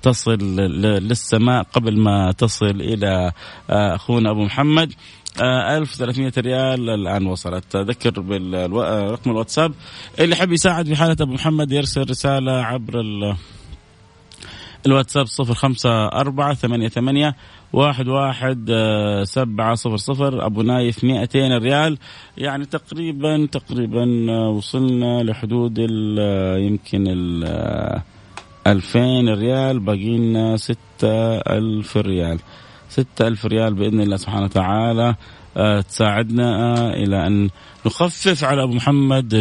تصل 0.01 0.37
للسماء 0.77 1.63
قبل 1.63 1.99
ما 1.99 2.31
تصل 2.31 2.81
إلى 2.81 3.31
آه، 3.69 3.95
أخونا 3.95 4.31
أبو 4.31 4.43
محمد. 4.43 4.93
1300 5.41 6.31
آه، 6.37 6.41
ريال 6.41 6.89
الآن 6.89 7.25
وصلت. 7.25 7.75
اذكر 7.75 8.19
برقم 8.21 9.31
الواتساب. 9.31 9.73
اللي 10.19 10.35
حب 10.35 10.51
يساعد 10.51 10.85
في 10.87 10.95
حالة 10.95 11.15
أبو 11.21 11.33
محمد 11.33 11.71
يرسل 11.71 12.09
رسالة 12.09 12.51
عبر 12.51 13.01
الواتساب 14.85 15.25
صفر 15.25 15.53
خمسة 15.53 16.05
أربعة 16.07 16.53
ثمانية 16.53 16.87
ثمانية 16.87 17.35
واحد 17.73 18.07
واحد 18.07 18.67
آه، 18.69 19.23
سبعة 19.23 19.75
صفر 19.75 19.97
صفر 19.97 20.45
أبو 20.45 20.61
نايف 20.61 21.03
مئتين 21.03 21.57
ريال. 21.57 21.97
يعني 22.37 22.65
تقريبا 22.65 23.45
تقريبا 23.45 24.27
آه، 24.29 24.49
وصلنا 24.49 25.23
لحدود 25.23 25.77
يمكن 26.57 27.07
ال 27.07 28.01
ألفين 28.67 29.29
ريال. 29.29 29.79
باقي 29.79 30.57
ستة 30.57 31.37
ألف 31.37 31.97
ريال. 31.97 32.39
ستة 32.91 33.27
ألف 33.27 33.45
ريال 33.45 33.73
بإذن 33.73 34.01
الله 34.01 34.17
سبحانه 34.17 34.45
وتعالى. 34.45 35.15
آه، 35.57 35.81
تساعدنا 35.81 36.77
آه، 36.77 36.93
إلى 36.93 37.27
أن 37.27 37.49
نخفف 37.85 38.43
على 38.43 38.63
أبو 38.63 38.73
محمد 38.73 39.33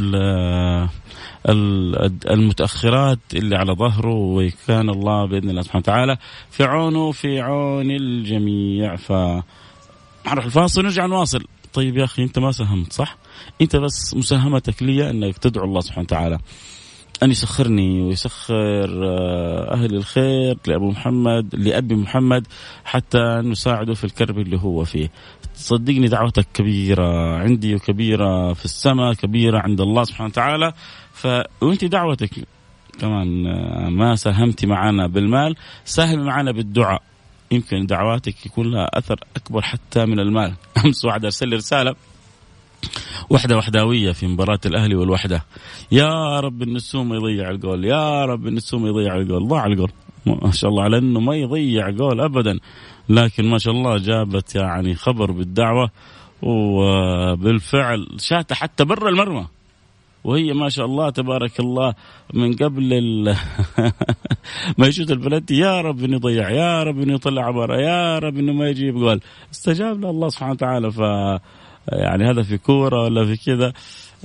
المتأخرات 2.30 3.18
اللي 3.34 3.56
على 3.56 3.72
ظهره 3.72 4.14
وكان 4.14 4.90
الله 4.90 5.26
بإذن 5.26 5.50
الله 5.50 5.62
سبحانه 5.62 5.82
وتعالى 5.82 6.16
في 6.50 6.64
عونه 6.64 7.12
في 7.12 7.40
عون 7.40 7.90
الجميع. 7.90 8.96
ف 8.96 9.12
نروح 10.26 10.44
الفاصل 10.44 10.80
ونرجع 10.80 11.06
نواصل. 11.06 11.44
طيب 11.72 11.96
يا 11.96 12.04
أخي 12.04 12.22
أنت 12.22 12.38
ما 12.38 12.52
ساهمت 12.52 12.92
صح؟ 12.92 13.16
أنت 13.60 13.76
بس 13.76 14.14
مساهمتك 14.14 14.82
لي 14.82 15.10
أنك 15.10 15.38
تدعو 15.38 15.64
الله 15.64 15.80
سبحانه 15.80 16.04
وتعالى. 16.04 16.38
أن 17.22 17.30
يسخرني 17.30 18.02
ويسخر 18.02 19.04
آه، 19.04 19.74
أهل 19.74 19.94
الخير 19.94 20.58
لأبو 20.66 20.90
محمد 20.90 21.54
لأبي 21.54 21.94
محمد 21.94 22.46
حتى 22.84 23.18
نساعده 23.44 23.94
في 23.94 24.04
الكرب 24.04 24.38
اللي 24.38 24.56
هو 24.56 24.84
فيه. 24.84 25.10
صدقني 25.54 26.08
دعوتك 26.08 26.46
كبيرة 26.54 27.36
عندي 27.36 27.74
وكبيرة 27.74 28.52
في 28.52 28.64
السماء 28.64 29.14
كبيرة 29.14 29.58
عند 29.58 29.80
الله 29.80 30.04
سبحانه 30.04 30.28
وتعالى. 30.28 30.72
ف... 31.12 31.26
وأنت 31.60 31.84
دعوتك 31.84 32.30
كمان 33.00 33.46
آه، 33.46 33.88
ما 33.88 34.16
ساهمتي 34.16 34.66
معنا 34.66 35.06
بالمال 35.06 35.56
ساهمي 35.84 36.22
معنا 36.22 36.52
بالدعاء. 36.52 37.02
يمكن 37.50 37.86
دعواتك 37.86 38.46
يكون 38.46 38.70
لها 38.70 38.98
أثر 38.98 39.20
أكبر 39.36 39.62
حتى 39.62 40.06
من 40.06 40.20
المال. 40.20 40.54
أمس 40.84 41.04
واحد 41.04 41.24
أرسل 41.24 41.48
لي 41.48 41.56
رسالة. 41.56 41.94
وحدة 43.30 43.56
وحداوية 43.56 44.12
في 44.12 44.26
مباراة 44.26 44.60
الأهلي 44.66 44.94
والوحدة. 44.94 45.44
يا 45.92 46.40
رب 46.40 46.62
النسوم 46.62 47.14
يضيع 47.14 47.50
الجول 47.50 47.84
يا 47.84 48.24
رب 48.24 48.46
النسوم 48.46 48.86
يضيع 48.86 49.16
الجول 49.16 49.48
ضاع 49.48 49.66
الجول. 49.66 49.90
ما 50.26 50.50
شاء 50.50 50.70
الله 50.70 50.82
على 50.82 50.98
إنه 50.98 51.20
ما 51.20 51.36
يضيع 51.36 51.90
جول 51.90 52.20
ابدا 52.20 52.58
لكن 53.08 53.50
ما 53.50 53.58
شاء 53.58 53.74
الله 53.74 53.98
جابت 53.98 54.54
يعني 54.54 54.94
خبر 54.94 55.30
بالدعوة 55.30 55.90
وبالفعل 56.42 58.06
شاته 58.18 58.54
حتى 58.54 58.84
برا 58.84 59.08
المرمى. 59.08 59.46
وهي 60.24 60.52
ما 60.52 60.68
شاء 60.68 60.86
الله 60.86 61.10
تبارك 61.10 61.60
الله 61.60 61.94
من 62.34 62.56
قبل 62.56 62.94
ما 64.78 64.86
يشوت 64.86 65.10
البلد 65.10 65.50
يا 65.50 65.80
رب 65.80 66.04
إنه 66.04 66.16
يضيع 66.16 66.50
يا 66.50 66.82
رب 66.82 67.00
إنه 67.00 67.14
يطلع 67.14 67.46
عباره 67.46 67.76
يا 67.76 68.18
رب 68.18 68.38
إنه 68.38 68.52
ما 68.52 68.68
يجيب 68.68 68.94
جول. 68.94 69.20
استجاب 69.52 70.00
له 70.00 70.10
الله 70.10 70.28
سبحانه 70.28 70.52
وتعالى 70.52 70.90
ف 70.90 71.00
يعني 71.88 72.30
هذا 72.30 72.42
في 72.42 72.58
كورة 72.58 73.04
ولا 73.04 73.26
في 73.26 73.36
كذا 73.44 73.72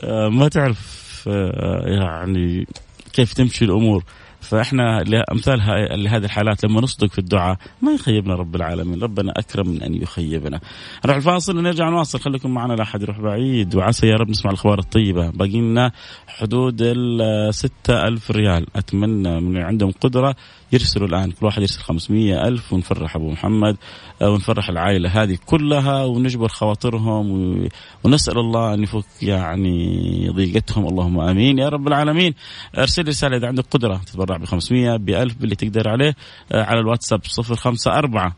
آه، 0.03 0.29
ما 0.29 0.47
تعرف 0.47 1.05
آه، 1.27 1.83
يعني 1.85 2.67
كيف 3.13 3.33
تمشي 3.33 3.65
الأمور. 3.65 4.03
فإحنا 4.45 5.03
امثال 5.31 5.59
لهذه 6.03 6.25
الحالات 6.25 6.65
لما 6.65 6.81
نصدق 6.81 7.11
في 7.11 7.19
الدعاء 7.19 7.57
ما 7.81 7.91
يخيبنا 7.91 8.35
رب 8.35 8.55
العالمين، 8.55 9.03
ربنا 9.03 9.33
أكرم 9.37 9.69
من 9.69 9.83
أن 9.83 10.01
يخيبنا. 10.01 10.59
نروح 11.05 11.15
الفاصل 11.15 11.57
ونرجع 11.57 11.89
نواصل. 11.89 12.19
خليكم 12.19 12.53
معنا 12.53 12.73
لا 12.73 12.83
أحد 12.83 13.01
يروح 13.01 13.19
بعيد. 13.19 13.75
وعسى 13.75 14.07
يا 14.07 14.15
رب 14.15 14.29
نسمع 14.29 14.51
الأخبار 14.51 14.79
الطيبة، 14.79 15.29
باقي 15.29 15.61
لنا 15.61 15.91
حدود 16.27 16.81
ال 16.81 17.53
6000 17.53 18.31
ريال، 18.31 18.65
أتمنى 18.75 19.41
من 19.41 19.57
عندهم 19.57 19.91
قدرة 19.91 20.35
يرسلوا 20.71 21.07
الآن 21.07 21.31
كل 21.31 21.45
واحد 21.45 21.61
يرسل 21.61 21.81
500 21.81 22.47
ألف 22.47 22.73
ونفرح 22.73 23.15
أبو 23.15 23.31
محمد 23.31 23.77
آه، 24.21 24.29
ونفرح 24.29 24.69
العائلة 24.69 25.23
هذه 25.23 25.37
كلها 25.45 26.03
ونجبر 26.03 26.47
خواطرهم 26.47 27.67
ونسأل 28.03 28.37
الله 28.37 28.73
أن 28.73 28.83
يفك 28.83 29.05
يعني 29.21 30.29
ضيقتهم. 30.29 30.87
اللهم 30.87 31.19
آمين. 31.19 31.59
يا 31.59 31.69
رب 31.69 31.87
العالمين 31.87 32.33
أرسل 32.77 33.07
رسالة 33.07 33.37
إذا 33.37 33.47
عندك 33.47 33.65
قدرة 33.71 34.01
تتبرع 34.05 34.37
ب 34.37 34.45
500 34.45 34.97
ب 34.97 35.09
1000 35.09 35.35
باللي 35.35 35.55
تقدر 35.55 35.89
عليه 35.89 36.15
آه، 36.51 36.63
على 36.63 36.79
الواتساب 36.79 37.21
054 37.39 38.33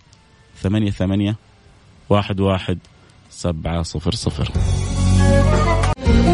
ثمانية 0.62 0.92
ثمانية 0.92 1.36
واحد 2.10 2.40
واحد 2.40 2.80
سبعة 3.30 3.84
صفر 3.84 4.12
صفر. 4.12 4.52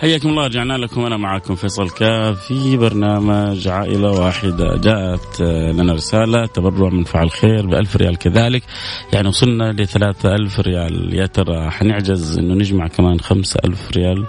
حياكم 0.00 0.28
الله 0.28 0.46
رجعنا 0.46 0.78
لكم 0.78 1.04
أنا 1.04 1.16
معكم 1.16 1.54
فيصل 1.54 1.90
كاف 1.90 2.40
في 2.40 2.76
برنامج 2.76 3.68
عائلة 3.68 4.10
واحدة. 4.10 4.76
جاءت 4.76 5.40
لنا 5.40 5.92
رسالة 5.92 6.46
تبرع 6.46 6.88
من 6.88 7.04
فعل 7.04 7.30
خير 7.30 7.66
ب 7.66 7.86
ريال 7.96 8.16
كذلك. 8.16 8.62
يعني 9.12 9.28
وصلنا 9.28 9.72
ل 9.72 9.86
ألف 10.24 10.60
ريال. 10.60 11.14
يا 11.14 11.26
ترى 11.26 11.70
حنعجز 11.70 12.38
إنه 12.38 12.54
نجمع 12.54 12.86
كمان 12.86 13.20
خمسة 13.20 13.60
ألف 13.64 13.90
ريال؟ 13.96 14.24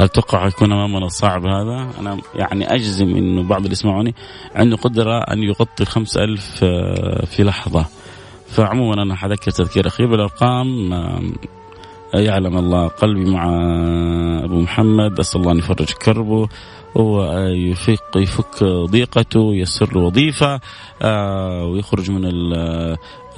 أتوقع 0.00 0.46
يكون 0.46 0.72
أمامنا 0.72 1.08
صعب 1.08 1.46
هذا. 1.46 1.90
أنا 2.00 2.18
يعني 2.34 2.74
أجزم 2.74 3.16
إنه 3.16 3.42
بعض 3.42 3.62
اللي 3.62 3.72
يسمعوني 3.72 4.14
عنده 4.54 4.76
قدرة 4.76 5.18
أن 5.18 5.42
يغطي 5.42 5.84
خمسة 5.84 6.24
ألف 6.24 6.60
آه، 6.64 7.24
في 7.24 7.42
لحظة. 7.42 7.86
فعموما 8.48 9.02
أنا 9.02 9.16
حذكر 9.16 9.50
تذكير 9.50 9.86
اخير 9.86 10.06
بالأرقام 10.06 10.92
يعلم 12.14 12.58
الله 12.58 12.88
قلبي 12.88 13.30
مع 13.30 13.44
أبو 14.44 14.60
محمد 14.60 15.20
أسأل 15.20 15.40
الله 15.40 15.52
أن 15.52 15.58
يفرج 15.58 15.92
كربه 15.92 16.48
ويفك 16.94 18.16
يفك 18.16 18.64
ضيقته 18.64 19.40
ويسر 19.40 19.94
له 19.94 20.00
وظيفة 20.00 20.60
آه، 21.02 21.64
ويخرج 21.64 22.10
من 22.10 22.24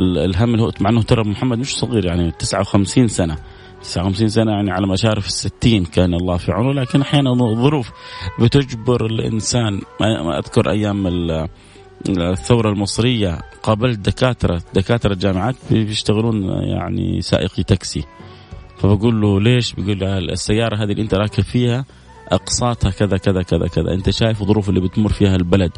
الهم 0.00 0.54
اللي 0.54 0.62
هو 0.62 0.70
مع 0.80 0.90
إنه 0.90 1.02
ترى 1.02 1.22
محمد 1.30 1.58
مش 1.58 1.76
صغير 1.76 2.04
يعني 2.04 2.30
59 2.30 3.08
سنة. 3.08 3.36
59 3.82 4.28
سنة 4.28 4.52
يعني 4.52 4.70
على 4.70 4.86
مشارف 4.86 5.26
الستين 5.26 5.84
كان 5.84 6.14
الله 6.14 6.36
في 6.36 6.52
عونه 6.52 6.72
لكن 6.72 7.00
أحيانا 7.00 7.32
الظروف 7.32 7.90
بتجبر 8.40 9.06
الإنسان 9.06 9.80
أذكر 10.38 10.70
أيام 10.70 11.06
الثورة 12.08 12.70
المصرية 12.70 13.38
قابلت 13.62 13.98
دكاترة 13.98 14.62
دكاترة 14.74 15.14
جامعات 15.14 15.56
بيشتغلون 15.70 16.42
يعني 16.48 17.22
سائقي 17.22 17.62
تاكسي. 17.62 18.04
فبقول 18.78 19.20
له 19.20 19.40
ليش؟ 19.40 19.72
بيقول 19.72 19.98
لي 19.98 20.18
السيارة 20.18 20.76
هذه 20.76 20.90
اللي 20.90 21.02
انت 21.02 21.14
راكب 21.14 21.42
فيها 21.42 21.84
اقساطها 22.28 22.90
كذا 22.90 23.16
كذا 23.16 23.42
كذا 23.42 23.66
كذا. 23.66 23.94
انت 23.94 24.10
شايف 24.10 24.42
الظروف 24.42 24.68
اللي 24.68 24.80
بتمر 24.80 25.12
فيها 25.12 25.36
البلد. 25.36 25.72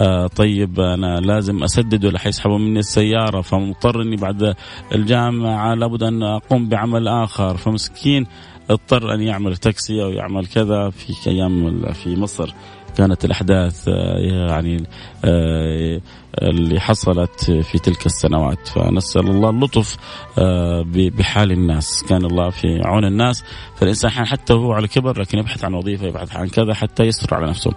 آه 0.00 0.26
طيب 0.26 0.80
أنا 0.80 1.20
لازم 1.20 1.62
أسدد 1.62 2.04
ولا 2.04 2.18
حيسحبوا 2.18 2.58
مني 2.58 2.78
السيارة؟ 2.78 3.40
فمضطر 3.40 4.02
إني 4.02 4.16
بعد 4.16 4.54
الجامعة 4.94 5.74
لابد 5.74 6.02
أن 6.02 6.22
أقوم 6.22 6.68
بعمل 6.68 7.08
آخر. 7.08 7.56
فمسكين 7.56 8.26
اضطر 8.70 9.14
أن 9.14 9.20
يعمل 9.20 9.56
تاكسي 9.56 10.02
أو 10.02 10.10
يعمل 10.10 10.46
كذا 10.46 10.90
في 10.90 11.30
أيام 11.30 11.82
في 11.92 12.16
مصر. 12.16 12.54
كانت 12.96 13.24
الأحداث 13.24 13.88
آه، 13.88 14.18
يعني 14.18 14.86
آه، 15.24 16.00
اللي 16.42 16.80
حصلت 16.80 17.50
في 17.50 17.78
تلك 17.78 18.06
السنوات. 18.06 18.68
فنسأل 18.68 19.28
الله 19.28 19.50
اللطف 19.50 19.96
آه، 20.38 20.84
بحال 20.94 21.52
الناس. 21.52 22.04
كان 22.08 22.24
الله 22.24 22.50
في 22.50 22.80
عون 22.84 23.04
الناس. 23.04 23.44
فالإنسان 23.76 24.10
حتى 24.10 24.52
وهو 24.54 24.72
على 24.72 24.88
كبر 24.88 25.20
لكن 25.20 25.38
يبحث 25.38 25.64
عن 25.64 25.74
وظيفة 25.74 26.06
يبحث 26.06 26.36
عن 26.36 26.48
كذا 26.48 26.74
حتى 26.74 27.02
يستر 27.02 27.34
على 27.34 27.46
نفسه. 27.46 27.70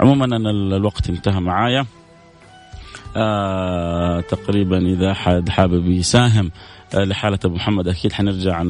عموما 0.00 0.24
أنا 0.24 0.50
الوقت 0.50 1.10
انتهى 1.10 1.40
معايا. 1.40 1.86
آه 3.16 4.20
تقريبا 4.20 4.78
إذا 4.78 5.14
حد 5.14 5.48
حابب 5.48 5.86
يساهم 5.86 6.50
آه، 6.94 7.04
لحالة 7.04 7.38
أبو 7.44 7.54
محمد. 7.54 7.88
أكيد 7.88 8.12
حنرجع 8.12 8.62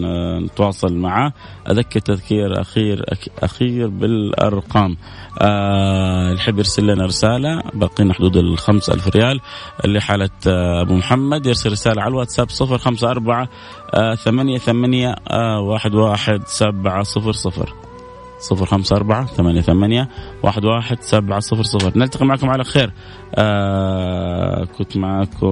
نتواصل 0.45 0.95
معاه 0.95 1.33
أذكر 1.71 2.01
تذكير 2.01 2.61
أخير 2.61 3.05
أخير 3.43 3.89
بالأرقام. 3.89 4.97
آه، 5.41 6.29
اللي 6.29 6.41
يحب 6.41 6.59
يرسل 6.59 6.87
لنا 6.87 7.07
رسالة 7.07 7.63
باقينا 7.75 8.15
حدود 8.15 8.37
الخمس 8.37 8.91
ألف 8.91 9.09
ريال. 9.09 9.41
اللي 9.85 10.01
حالة 10.01 10.31
آه، 10.47 10.83
أبو 10.83 10.95
محمد 10.95 11.47
يرسل 11.47 11.73
رسالة 11.73 12.03
على 12.03 12.11
الواتساب 12.11 12.51
صفر 12.51 12.79
خمسة 12.79 13.11
أربعة 13.11 13.49
ثمانية 14.25 14.59
ثمانية 14.59 15.15
واحد 15.61 15.95
واحد 15.95 16.43
سبعة 16.47 17.03
صفر 17.03 17.33
صفر. 17.33 17.75
صفر 18.41 18.67
خمسة 18.67 18.97
أربعة 18.97 19.27
ثمانية 19.27 19.61
ثمانية 19.61 20.09
واحد 20.43 20.65
واحد 20.65 21.01
سبعة 21.01 21.41
صفر 21.41 21.63
صفر. 21.63 21.99
نلتقي 21.99 22.27
معكم 22.27 22.51
على 22.51 22.65
خير. 22.65 22.93
آه 23.35 24.65
كنت 24.65 24.97
معكم. 24.97 25.47